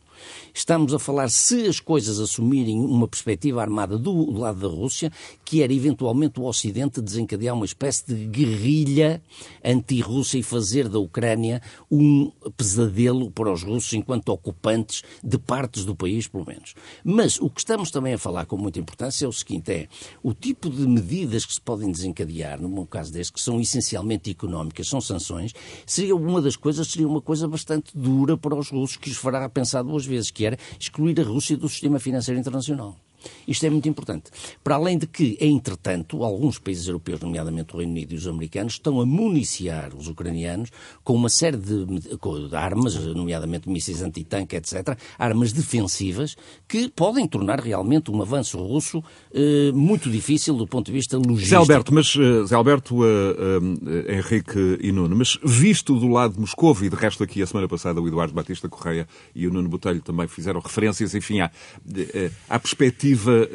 [0.54, 5.12] Estamos a falar, se as coisas assumirem uma perspectiva armada do lado da Rússia,
[5.44, 9.22] que era eventualmente o Ocidente desencadear uma espécie de guerrilha
[9.64, 11.60] anti-Rússia e fazer da Ucrânia
[11.90, 16.74] um pesadelo para os russos enquanto ocupantes de partes do país, pelo menos.
[17.04, 19.88] Mas o que estamos também a falar com muita importância é o seguinte: é
[20.22, 24.88] o tipo de medidas que se podem desencadear, num caso deste, que são essencialmente económicas,
[24.88, 25.52] são sanções,
[25.84, 29.48] seria uma das coisas, seria uma coisa bastante dura para os russos, que os fará
[29.48, 32.96] pensar duas vezes, que era excluir a Rússia do sistema financeiro internacional.
[33.46, 34.30] Isto é muito importante.
[34.62, 38.74] Para além de que, entretanto, alguns países europeus, nomeadamente o Reino Unido e os americanos,
[38.74, 40.70] estão a municiar os ucranianos
[41.02, 46.36] com uma série de, de armas, nomeadamente mísseis antitanque, etc., armas defensivas,
[46.68, 49.02] que podem tornar realmente um avanço russo
[49.32, 51.48] eh, muito difícil do ponto de vista logístico.
[51.48, 56.34] Zé Alberto, mas, eh, Zé Alberto, uh, uh, Henrique e Nuno, mas visto do lado
[56.34, 59.52] de Moscou, e de resto aqui a semana passada o Eduardo Batista Correia e o
[59.52, 61.50] Nuno Botelho também fizeram referências, enfim, há,
[62.48, 63.48] há perspectiva perspectiva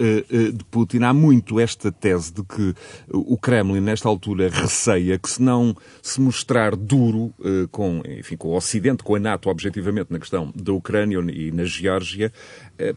[0.54, 2.74] de Putin, há muito esta tese de que
[3.10, 7.34] o Kremlin, nesta altura, receia que se não se mostrar duro
[7.72, 11.66] com, enfim, com o Ocidente, com a NATO, objetivamente, na questão da Ucrânia e na
[11.66, 12.32] Geórgia,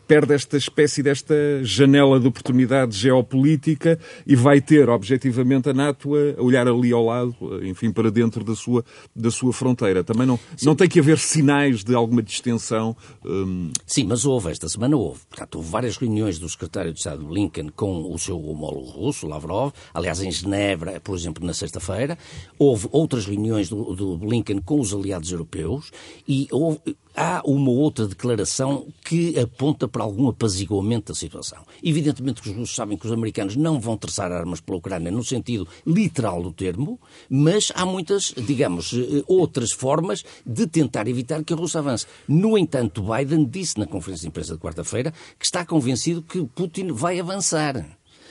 [0.06, 6.42] perde esta espécie desta janela de oportunidade geopolítica e vai ter, objetivamente, a NATO a
[6.42, 10.02] olhar ali ao lado, enfim, para dentro da sua, da sua fronteira.
[10.04, 12.96] Também não, não tem que haver sinais de alguma distensão.
[13.24, 13.70] Hum...
[13.86, 15.20] Sim, mas houve, esta semana houve.
[15.28, 19.72] Portanto, houve várias reuniões do secretário de Estado Blinken com o seu homólogo russo, Lavrov,
[19.92, 22.16] aliás, em Genebra, por exemplo, na sexta-feira.
[22.58, 25.90] Houve outras reuniões do, do Blinken com os aliados europeus
[26.26, 26.78] e houve,
[27.16, 31.58] há uma outra declaração que aponta para algum apaziguamento da situação.
[31.82, 35.24] Evidentemente que os russos sabem que os americanos não vão traçar armas pela Ucrânia no
[35.24, 41.52] sentido literal do termo, mas há muitas, digamos, eh, outras formas de tentar evitar que
[41.52, 42.06] a Rússia avance.
[42.28, 46.92] No entanto, Biden disse na conferência de imprensa de quarta-feira que está convencido que Putin
[46.92, 47.84] vai avançar.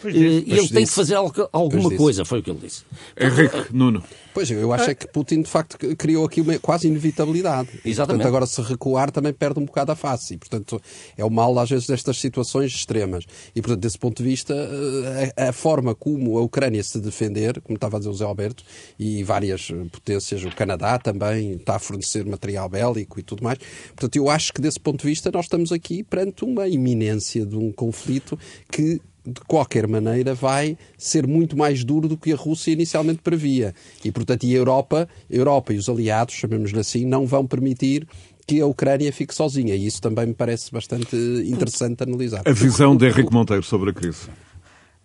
[0.03, 0.73] Pois e ele tem disse.
[0.73, 2.83] que fazer alguma coisa, foi o que ele disse.
[3.17, 4.03] Henrique, Nuno.
[4.33, 7.69] Pois, eu acho é que Putin, de facto, criou aqui uma quase inevitabilidade.
[7.85, 8.23] Exatamente.
[8.23, 10.33] Portanto, agora se recuar também perde um bocado a face.
[10.33, 10.81] E, portanto,
[11.15, 13.25] é o mal, às vezes, destas situações extremas.
[13.55, 17.61] E, portanto, desse ponto de vista, eh, a, a forma como a Ucrânia se defender,
[17.61, 18.65] como estava a dizer o Zé Alberto,
[18.99, 23.57] e várias potências, o Canadá também está a fornecer material bélico e tudo mais.
[23.87, 27.55] Portanto, eu acho que, desse ponto de vista, nós estamos aqui perante uma iminência de
[27.55, 28.37] um conflito
[28.69, 33.74] que de qualquer maneira, vai ser muito mais duro do que a Rússia inicialmente previa.
[34.03, 38.07] E, portanto, e a Europa, a Europa e os aliados, chamemos-lhe assim, não vão permitir
[38.45, 39.76] que a Ucrânia fique sozinha.
[39.76, 42.41] E isso também me parece bastante interessante analisar.
[42.45, 44.28] A visão de Henrique Monteiro sobre a crise.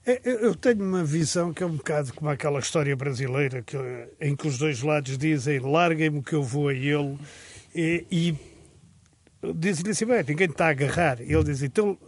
[0.04, 3.76] É, eu tenho uma visão que é um bocado como aquela história brasileira que,
[4.20, 7.18] em que os dois lados dizem larguem-me que eu vou a ele
[7.74, 8.36] e, e
[9.54, 11.20] dizem-lhe assim, bem, ninguém está a agarrar.
[11.20, 11.98] E ele diz, então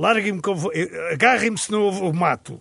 [0.00, 0.72] larguem-me eu vou,
[1.12, 2.60] agarrem-me senão eu, eu mato.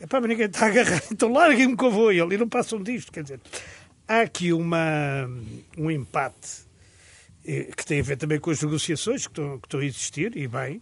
[0.00, 2.34] Epá, mas ninguém está a agarrar, então larguem-me eu vou ele.
[2.34, 3.40] E não passam disto, quer dizer,
[4.06, 5.28] há aqui uma,
[5.76, 6.68] um empate
[7.44, 10.36] eh, que tem a ver também com as negociações que estão, que estão a existir,
[10.36, 10.80] e bem,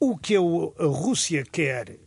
[0.00, 1.98] o que a, a Rússia quer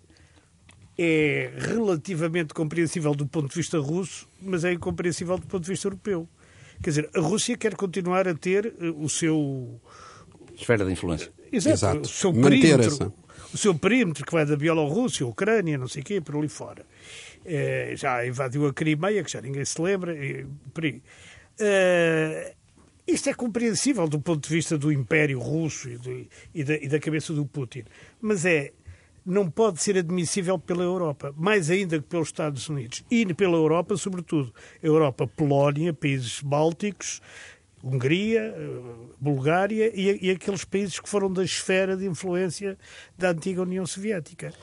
[0.98, 5.88] é relativamente compreensível do ponto de vista russo, mas é incompreensível do ponto de vista
[5.88, 6.28] europeu.
[6.82, 9.80] Quer dizer, a Rússia quer continuar a ter eh, o seu...
[10.58, 11.32] Esfera de influência.
[11.52, 11.76] Exato.
[11.76, 12.02] Exato.
[12.02, 13.14] O seu perímetro,
[13.54, 16.86] o seu perímetro que vai da Bielorrússia, Ucrânia, não sei o quê, por ali fora.
[17.46, 20.14] É, já invadiu a Crimeia, que já ninguém se lembra.
[20.14, 21.02] E, por aí.
[21.60, 22.54] É,
[23.08, 26.88] isto é compreensível do ponto de vista do Império Russo e, do, e, da, e
[26.88, 27.84] da cabeça do Putin.
[28.22, 28.72] Mas é
[29.26, 33.04] não pode ser admissível pela Europa, mais ainda que pelos Estados Unidos.
[33.12, 34.54] E pela Europa, sobretudo.
[34.82, 37.22] Europa, Polónia, países bálticos,
[37.84, 38.82] Hungria, eh,
[39.20, 42.78] Bulgária e, e, aqueles países que foram da esfera de influência
[43.18, 44.54] da antiga União Soviética.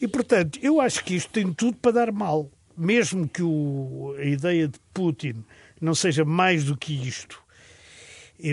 [0.00, 2.50] E, portanto, eu acho que isto tem tudo para dar mal.
[2.76, 5.44] Mesmo que o, a ideia de Putin
[5.80, 7.42] não seja mais do que isto,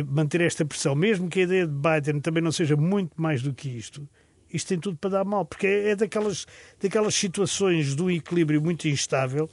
[0.08, 3.54] manter esta pressão, mesmo que a ideia de Biden também não seja muito mais do
[3.54, 4.08] que isto,
[4.54, 6.46] isto tem tudo para dar mal, porque é, é daquelas,
[6.80, 9.50] daquelas situações de um equilíbrio muito instável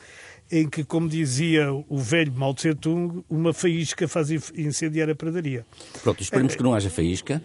[0.51, 5.65] em que, como dizia o velho Mao Tse Tung, uma faísca faz incendiar a pradaria.
[6.03, 7.43] Pronto, esperemos que não haja faísca.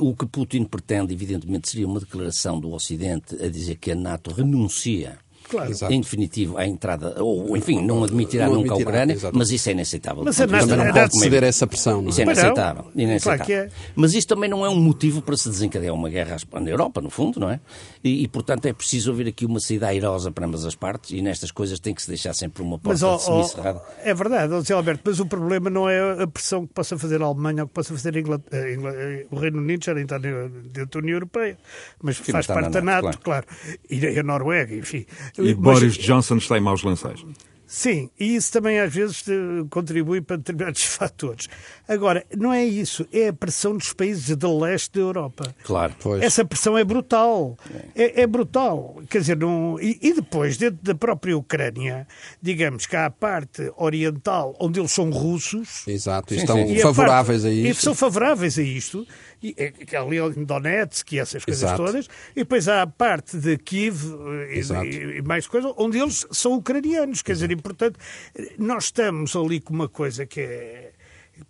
[0.00, 4.30] O que Putin pretende, evidentemente, seria uma declaração do Ocidente a dizer que a NATO
[4.30, 5.18] renuncia
[5.48, 5.72] Claro.
[5.90, 9.38] Em definitivo, a entrada, ou enfim, não admitirá não nunca a Ucrânia, exatamente.
[9.38, 10.24] mas isso é inaceitável.
[10.24, 12.00] Mas a também não pode ceder essa pressão.
[12.00, 12.10] Não é?
[12.10, 12.84] Isso é inaceitável.
[12.94, 13.46] inaceitável.
[13.46, 13.70] Claro é.
[13.94, 17.10] Mas isso também não é um motivo para se desencadear uma guerra na Europa, no
[17.10, 17.60] fundo, não é?
[18.02, 21.22] E, e, portanto é preciso ouvir aqui uma saída airosa para ambas as partes e
[21.22, 23.82] nestas coisas tem que se deixar sempre uma porta mas, oh, semi-cerrada.
[24.02, 27.26] é verdade, José Alberto, mas o problema não é a pressão que possa fazer a
[27.26, 28.66] Alemanha ou que possa fazer a Inglaterra.
[28.68, 31.58] Eh, o Reino Unido já nem está dentro da União Europeia,
[32.02, 33.46] mas faz parte da NATO, NATO claro.
[33.46, 33.78] claro.
[33.90, 35.06] E a Noruega, enfim.
[35.38, 37.24] E mas, Boris Johnson está em maus lençóis.
[37.66, 39.24] Sim, e isso também às vezes
[39.70, 41.48] contribui para determinados fatores.
[41.88, 45.54] Agora, não é isso, é a pressão dos países de leste da Europa.
[45.64, 46.22] Claro, pois.
[46.22, 47.58] Essa pressão é brutal.
[47.94, 49.02] É, é brutal.
[49.10, 49.80] Quer dizer, não...
[49.80, 52.06] E, e, depois, dentro da própria Ucrânia,
[52.40, 55.86] digamos que há a parte oriental, onde eles são russos.
[55.88, 56.78] Exato, e estão sim.
[56.78, 57.60] favoráveis a, parte...
[57.66, 57.80] a isto.
[57.80, 59.06] E são favoráveis a isto
[59.42, 61.84] e, é, que é ali em Donetsk e essas coisas Exato.
[61.84, 63.96] todas, e depois há a parte de Kiev
[64.50, 67.98] eh, e, e, mais coisas, onde eles são ucranianos, quer dizer, e portanto
[68.58, 70.92] nós estamos ali com uma coisa que é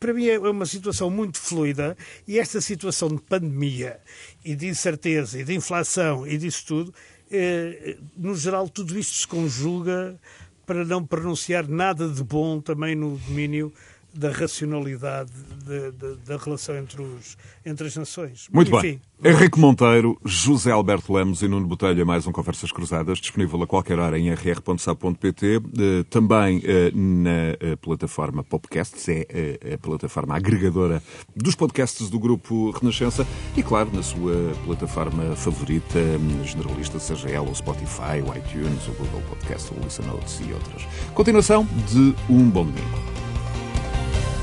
[0.01, 4.01] para mim é uma situação muito fluida e esta situação de pandemia
[4.45, 6.95] e de incerteza e de inflação e disso tudo,
[7.31, 10.19] eh, no geral, tudo isto se conjuga
[10.67, 13.73] para não pronunciar nada de bom também no domínio
[14.17, 15.31] da racionalidade
[15.65, 18.49] de, de, da relação entre, os, entre as nações.
[18.53, 19.33] Muito Enfim, bem.
[19.33, 23.99] Henrique Monteiro, José Alberto Lemos e Nuno Botelho, mais um Conversas Cruzadas, disponível a qualquer
[23.99, 31.03] hora em rr.sa.pt, eh, também eh, na eh, plataforma Podcasts, é a plataforma agregadora
[31.35, 35.99] dos podcasts do Grupo Renascença e, claro, na sua plataforma favorita,
[36.45, 40.83] generalista, seja ela o Spotify, o iTunes, o Google Podcast, o Listen Notes e outras.
[41.15, 43.26] Continuação de um bom domingo.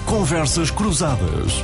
[0.06, 1.64] Conversas Cruzadas.